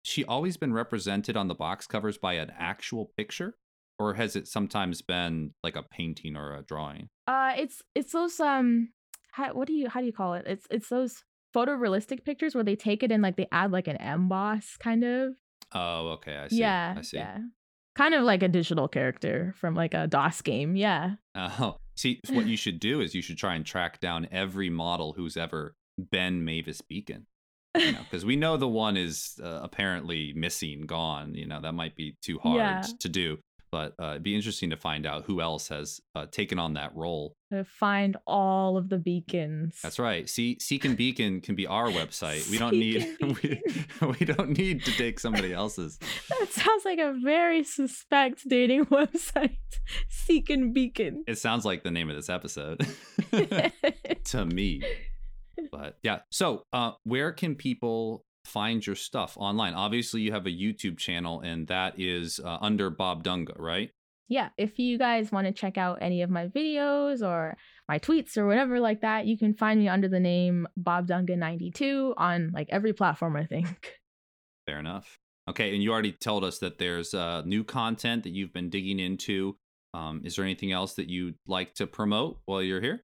she 0.04 0.23
always 0.26 0.58
been 0.58 0.73
represented 0.73 1.38
on 1.38 1.47
the 1.47 1.56
box 1.56 1.88
covers 1.88 2.17
by 2.17 2.34
an 2.34 2.52
actual 2.58 3.12
picture 3.17 3.56
or 3.97 4.13
has 4.15 4.36
it 4.36 4.47
sometimes 4.47 5.02
been 5.02 5.52
like 5.63 5.76
a 5.76 5.84
painting 5.84 6.36
or 6.36 6.54
a 6.56 6.62
drawing 6.63 7.08
uh 7.28 7.54
it's 7.58 7.82
it's 7.95 8.12
those 8.12 8.39
um 8.39 8.89
how, 9.32 9.52
what 9.54 9.67
do 9.67 9.73
you 9.73 9.89
how 9.89 9.99
do 9.99 10.06
you 10.06 10.13
call 10.13 10.34
it 10.34 10.45
it's 10.45 10.67
it's 10.69 10.89
those 10.89 11.23
photorealistic 11.54 12.24
pictures 12.26 12.56
where 12.56 12.63
they 12.63 12.76
take 12.76 13.04
it 13.04 13.12
and 13.12 13.22
like 13.24 13.36
they 13.38 13.48
add 13.52 13.72
like 13.72 13.88
an 13.88 13.98
emboss 13.98 14.78
kind 14.78 15.04
of 15.04 15.34
oh 15.74 16.10
okay 16.10 16.38
i 16.38 16.48
see 16.48 16.58
yeah 16.58 16.96
i 16.98 17.02
see 17.02 17.18
yeah 17.18 17.38
kind 17.96 18.13
of 18.16 18.24
like 18.24 18.42
a 18.42 18.48
digital 18.48 18.88
character 18.88 19.54
from 19.60 19.76
like 19.76 19.94
a 19.94 20.08
DOS 20.08 20.42
game. 20.42 20.76
Yeah. 20.76 21.12
Oh, 21.36 21.78
see, 21.96 22.20
what 22.32 22.48
you 22.48 22.58
should 22.58 22.80
do 22.80 23.02
is 23.02 23.13
you 23.13 23.22
should 23.22 23.38
try 23.38 23.54
and 23.54 23.63
track 23.63 24.00
down 24.00 24.28
every 24.32 24.72
model 24.72 25.13
who's 25.13 25.38
ever 25.38 25.76
been 26.10 26.44
Mavis 26.44 26.82
Beacon. 26.82 27.28
Because 27.76 27.86
you 27.86 27.92
know, 28.22 28.24
we 28.28 28.36
know 28.36 28.58
the 28.58 28.68
one 28.68 28.98
is 28.98 29.39
uh, 29.44 29.60
apparently 29.62 30.34
missing, 30.36 30.88
gone. 30.88 31.36
You 31.36 31.46
know, 31.46 31.62
that 31.62 31.74
might 31.74 31.96
be 31.96 32.16
too 32.24 32.39
hard 32.39 32.58
Yeah. 32.58 32.82
to 33.00 33.10
do. 33.10 33.38
But 33.74 33.96
uh, 34.00 34.12
it'd 34.12 34.22
be 34.22 34.36
interesting 34.36 34.70
to 34.70 34.78
find 34.78 35.08
out 35.08 35.26
who 35.26 35.42
else 35.42 35.70
has 35.70 36.00
uh, 36.14 36.28
taken 36.28 36.60
on 36.60 36.76
that 36.76 36.96
role. 36.96 37.36
To 37.52 37.64
find 37.64 38.16
all 38.28 38.78
of 38.78 38.88
the 38.88 39.00
beacons. 39.00 39.80
That's 39.82 39.98
right. 39.98 40.30
See, 40.30 40.60
Seek 40.60 40.86
and 40.86 40.96
Beacon 40.96 41.42
can 41.42 41.56
be 41.56 41.66
our 41.66 41.88
website. 42.00 42.48
We 42.52 42.60
don't 42.60 42.76
need 42.76 43.18
we, 43.22 43.64
we 44.20 44.26
don't 44.28 44.56
need 44.56 44.86
to 44.86 44.92
take 44.92 45.20
somebody 45.20 45.52
else's. 45.52 45.98
That 46.30 46.52
sounds 46.52 46.86
like 46.86 47.00
a 47.00 47.16
very 47.24 47.64
suspect 47.64 48.48
dating 48.48 48.86
website. 48.86 49.58
Seek 50.08 50.52
and 50.52 50.72
Beacon. 50.72 51.24
It 51.26 51.40
sounds 51.40 51.66
like 51.66 51.82
the 51.82 51.90
name 51.90 52.12
of 52.12 52.16
this 52.16 52.30
episode 52.30 52.86
to 54.26 54.46
me. 54.46 54.84
But 55.72 55.98
yeah, 56.04 56.20
so 56.30 56.68
uh, 56.74 56.92
where 57.06 57.32
can 57.32 57.56
people 57.56 58.24
find 58.45 58.86
your 58.86 58.95
stuff 58.95 59.36
online? 59.38 59.73
Obviously, 59.73 60.21
you 60.21 60.32
have 60.32 60.45
a 60.45 60.51
YouTube 60.51 60.97
channel, 60.97 61.41
and 61.41 61.67
that 61.67 61.99
is 61.99 62.39
uh, 62.39 62.58
under 62.62 62.89
Bob 62.89 63.23
Dunga, 63.23 63.58
right? 63.58 63.91
yeah, 64.34 64.49
if 64.58 64.79
you 64.79 64.97
guys 64.97 65.32
want 65.32 65.47
to 65.47 65.53
check 65.53 65.77
out 65.77 65.99
any 66.01 66.21
of 66.21 66.29
my 66.29 66.47
videos 66.47 67.21
or 67.21 67.56
my 67.88 67.99
tweets 67.99 68.38
or 68.38 68.47
whatever 68.47 68.79
like 68.79 69.01
that, 69.01 69.25
you 69.25 69.38
can 69.38 69.53
find 69.53 69.79
me 69.79 69.88
under 69.88 70.08
the 70.08 70.19
name 70.19 70.67
Bob 70.77 71.08
Dunga92 71.08 72.13
on 72.17 72.51
like 72.53 72.67
every 72.71 72.93
platform, 72.93 73.36
I 73.36 73.45
think. 73.45 73.99
Fair 74.65 74.79
enough. 74.79 75.19
Okay, 75.49 75.73
and 75.73 75.84
you 75.84 75.91
already 75.91 76.13
told 76.13 76.43
us 76.43 76.60
that 76.60 76.79
there's 76.79 77.13
uh, 77.13 77.41
new 77.45 77.63
content 77.63 78.23
that 78.23 78.32
you've 78.32 78.53
been 78.53 78.69
digging 78.69 78.99
into. 78.99 79.58
Um, 79.93 80.21
is 80.23 80.36
there 80.36 80.45
anything 80.45 80.71
else 80.71 80.93
that 80.93 81.10
you'd 81.10 81.36
like 81.45 81.75
to 81.75 81.86
promote 81.86 82.39
while 82.45 82.63
you're 82.63 82.82
here? 82.82 83.03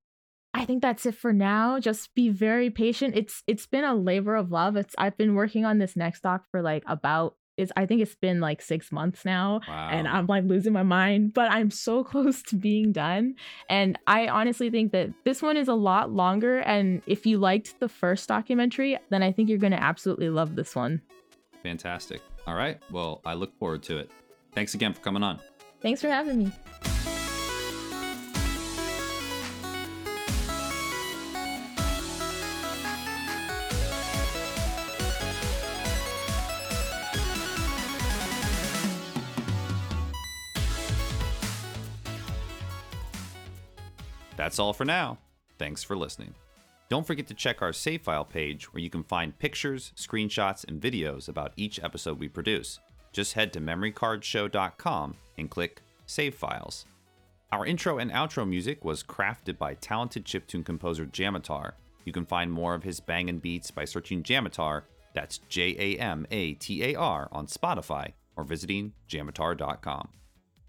I 0.53 0.65
think 0.65 0.81
that's 0.81 1.05
it 1.05 1.15
for 1.15 1.31
now. 1.31 1.79
Just 1.79 2.13
be 2.15 2.29
very 2.29 2.69
patient. 2.69 3.15
It's 3.15 3.43
it's 3.47 3.67
been 3.67 3.83
a 3.83 3.95
labor 3.95 4.35
of 4.35 4.51
love. 4.51 4.75
It's 4.75 4.95
I've 4.97 5.17
been 5.17 5.35
working 5.35 5.65
on 5.65 5.77
this 5.77 5.95
next 5.95 6.21
doc 6.21 6.45
for 6.51 6.61
like 6.61 6.83
about 6.87 7.35
it's 7.59 7.71
I 7.75 7.85
think 7.85 8.01
it's 8.01 8.15
been 8.15 8.39
like 8.39 8.61
six 8.61 8.91
months 8.91 9.25
now. 9.25 9.59
Wow. 9.67 9.89
And 9.91 10.07
I'm 10.07 10.25
like 10.25 10.45
losing 10.45 10.73
my 10.73 10.83
mind, 10.83 11.33
but 11.33 11.51
I'm 11.51 11.69
so 11.69 12.03
close 12.11 12.41
to 12.43 12.55
being 12.55 12.91
done. 12.91 13.35
And 13.69 13.99
I 14.07 14.27
honestly 14.27 14.69
think 14.69 14.91
that 14.93 15.09
this 15.25 15.41
one 15.41 15.57
is 15.57 15.67
a 15.67 15.73
lot 15.73 16.11
longer. 16.11 16.59
And 16.59 17.01
if 17.05 17.25
you 17.25 17.37
liked 17.37 17.79
the 17.79 17.89
first 17.89 18.27
documentary, 18.27 18.97
then 19.09 19.21
I 19.21 19.31
think 19.31 19.49
you're 19.49 19.57
gonna 19.57 19.75
absolutely 19.75 20.29
love 20.29 20.55
this 20.55 20.75
one. 20.75 21.01
Fantastic. 21.61 22.21
All 22.47 22.55
right. 22.55 22.81
Well, 22.89 23.21
I 23.25 23.33
look 23.33 23.55
forward 23.59 23.83
to 23.83 23.97
it. 23.97 24.09
Thanks 24.53 24.73
again 24.73 24.93
for 24.93 25.01
coming 25.01 25.21
on. 25.21 25.39
Thanks 25.81 26.01
for 26.01 26.07
having 26.07 26.39
me. 26.39 26.51
That's 44.39 44.57
all 44.57 44.71
for 44.71 44.85
now. 44.85 45.17
Thanks 45.57 45.83
for 45.83 45.97
listening. 45.97 46.33
Don't 46.87 47.05
forget 47.05 47.27
to 47.27 47.33
check 47.33 47.61
our 47.61 47.73
save 47.73 48.03
file 48.03 48.23
page 48.23 48.73
where 48.73 48.81
you 48.81 48.89
can 48.89 49.03
find 49.03 49.37
pictures, 49.37 49.91
screenshots, 49.97 50.65
and 50.65 50.81
videos 50.81 51.27
about 51.27 51.51
each 51.57 51.83
episode 51.83 52.17
we 52.17 52.29
produce. 52.29 52.79
Just 53.11 53.33
head 53.33 53.51
to 53.51 53.59
memorycardshow.com 53.59 55.17
and 55.37 55.49
click 55.49 55.81
Save 56.05 56.35
Files. 56.35 56.85
Our 57.51 57.65
intro 57.65 57.97
and 57.97 58.11
outro 58.11 58.47
music 58.47 58.85
was 58.85 59.03
crafted 59.03 59.57
by 59.57 59.73
talented 59.73 60.23
chiptune 60.23 60.63
composer 60.63 61.05
Jamatar. 61.05 61.73
You 62.05 62.13
can 62.13 62.25
find 62.25 62.49
more 62.49 62.75
of 62.75 62.83
his 62.83 63.01
bangin' 63.01 63.39
beats 63.39 63.71
by 63.71 63.83
searching 63.83 64.23
Jamatar, 64.23 64.83
that's 65.13 65.39
J 65.49 65.75
A 65.77 65.99
M 65.99 66.25
A 66.31 66.53
T 66.53 66.81
A 66.85 66.95
R, 66.95 67.27
on 67.33 67.47
Spotify 67.47 68.13
or 68.37 68.45
visiting 68.45 68.93
jamatar.com. 69.09 70.07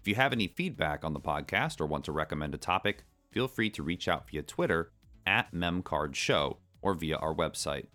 If 0.01 0.09
you 0.09 0.15
have 0.15 0.33
any 0.33 0.47
feedback 0.47 1.05
on 1.05 1.13
the 1.13 1.21
podcast 1.21 1.79
or 1.79 1.85
want 1.85 2.03
to 2.03 2.11
recommend 2.11 2.53
a 2.53 2.57
topic, 2.57 3.05
feel 3.31 3.47
free 3.47 3.69
to 3.71 3.83
reach 3.83 4.07
out 4.07 4.29
via 4.29 4.41
Twitter 4.41 4.91
at 5.25 5.53
MemCardShow 5.53 6.57
or 6.81 6.93
via 6.93 7.17
our 7.17 7.33
website. 7.33 7.87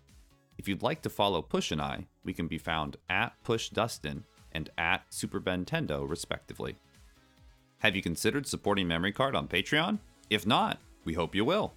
If 0.57 0.67
you'd 0.67 0.83
like 0.83 1.01
to 1.03 1.09
follow 1.09 1.41
Push 1.41 1.71
and 1.71 1.81
I, 1.81 2.07
we 2.23 2.33
can 2.33 2.47
be 2.47 2.57
found 2.57 2.97
at 3.09 3.33
PushDustin 3.45 4.23
and 4.51 4.69
at 4.77 5.03
Super 5.09 5.39
Nintendo, 5.39 6.09
respectively. 6.09 6.75
Have 7.79 7.95
you 7.95 8.01
considered 8.01 8.47
supporting 8.47 8.87
Memory 8.87 9.11
Card 9.11 9.35
on 9.35 9.47
Patreon? 9.47 9.99
If 10.29 10.47
not, 10.47 10.79
we 11.05 11.13
hope 11.13 11.35
you 11.35 11.45
will. 11.45 11.73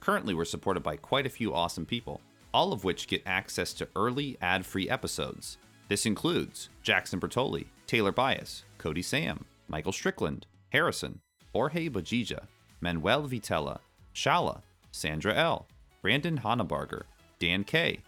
Currently, 0.00 0.34
we're 0.34 0.46
supported 0.46 0.82
by 0.82 0.96
quite 0.96 1.26
a 1.26 1.30
few 1.30 1.54
awesome 1.54 1.84
people, 1.84 2.20
all 2.54 2.72
of 2.72 2.84
which 2.84 3.06
get 3.06 3.22
access 3.26 3.72
to 3.74 3.88
early 3.94 4.38
ad 4.40 4.64
free 4.64 4.88
episodes. 4.88 5.58
This 5.88 6.06
includes 6.06 6.70
Jackson 6.82 7.20
Bertoli, 7.20 7.66
Taylor 7.86 8.12
Bias, 8.12 8.64
Cody 8.78 9.02
Sam, 9.02 9.44
Michael 9.68 9.92
Strickland, 9.92 10.46
Harrison, 10.70 11.20
Jorge 11.52 11.90
Bajija, 11.90 12.46
Manuel 12.82 13.22
Vitella, 13.22 13.78
Shala, 14.14 14.60
Sandra 14.90 15.34
L., 15.34 15.66
Brandon 16.02 16.38
Hannebarger, 16.38 17.04
Dan 17.38 17.64
K., 17.64 18.00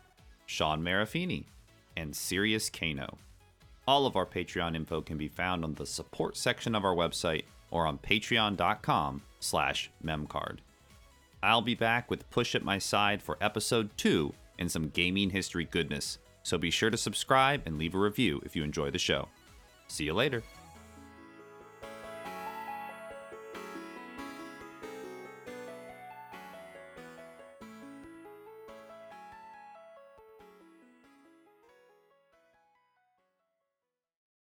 Sean 0.46 0.82
Marafini, 0.82 1.44
and 1.96 2.14
Sirius 2.14 2.68
Kano. 2.68 3.16
All 3.86 4.04
of 4.04 4.16
our 4.16 4.26
Patreon 4.26 4.74
info 4.74 5.00
can 5.00 5.16
be 5.16 5.28
found 5.28 5.64
on 5.64 5.74
the 5.74 5.86
support 5.86 6.36
section 6.36 6.74
of 6.74 6.84
our 6.84 6.94
website 6.94 7.44
or 7.70 7.86
on 7.86 7.98
patreon.com 7.98 9.22
slash 9.40 9.90
memcard. 10.04 10.58
I'll 11.42 11.62
be 11.62 11.74
back 11.74 12.10
with 12.10 12.28
Push 12.30 12.54
at 12.54 12.64
my 12.64 12.78
side 12.78 13.22
for 13.22 13.38
episode 13.40 13.90
2 13.96 14.32
and 14.58 14.70
some 14.70 14.88
gaming 14.88 15.30
history 15.30 15.66
goodness, 15.70 16.18
so 16.42 16.58
be 16.58 16.70
sure 16.70 16.90
to 16.90 16.96
subscribe 16.96 17.62
and 17.66 17.78
leave 17.78 17.94
a 17.94 17.98
review 17.98 18.40
if 18.44 18.56
you 18.56 18.64
enjoy 18.64 18.90
the 18.90 18.98
show. 18.98 19.28
See 19.86 20.04
you 20.04 20.14
later. 20.14 20.42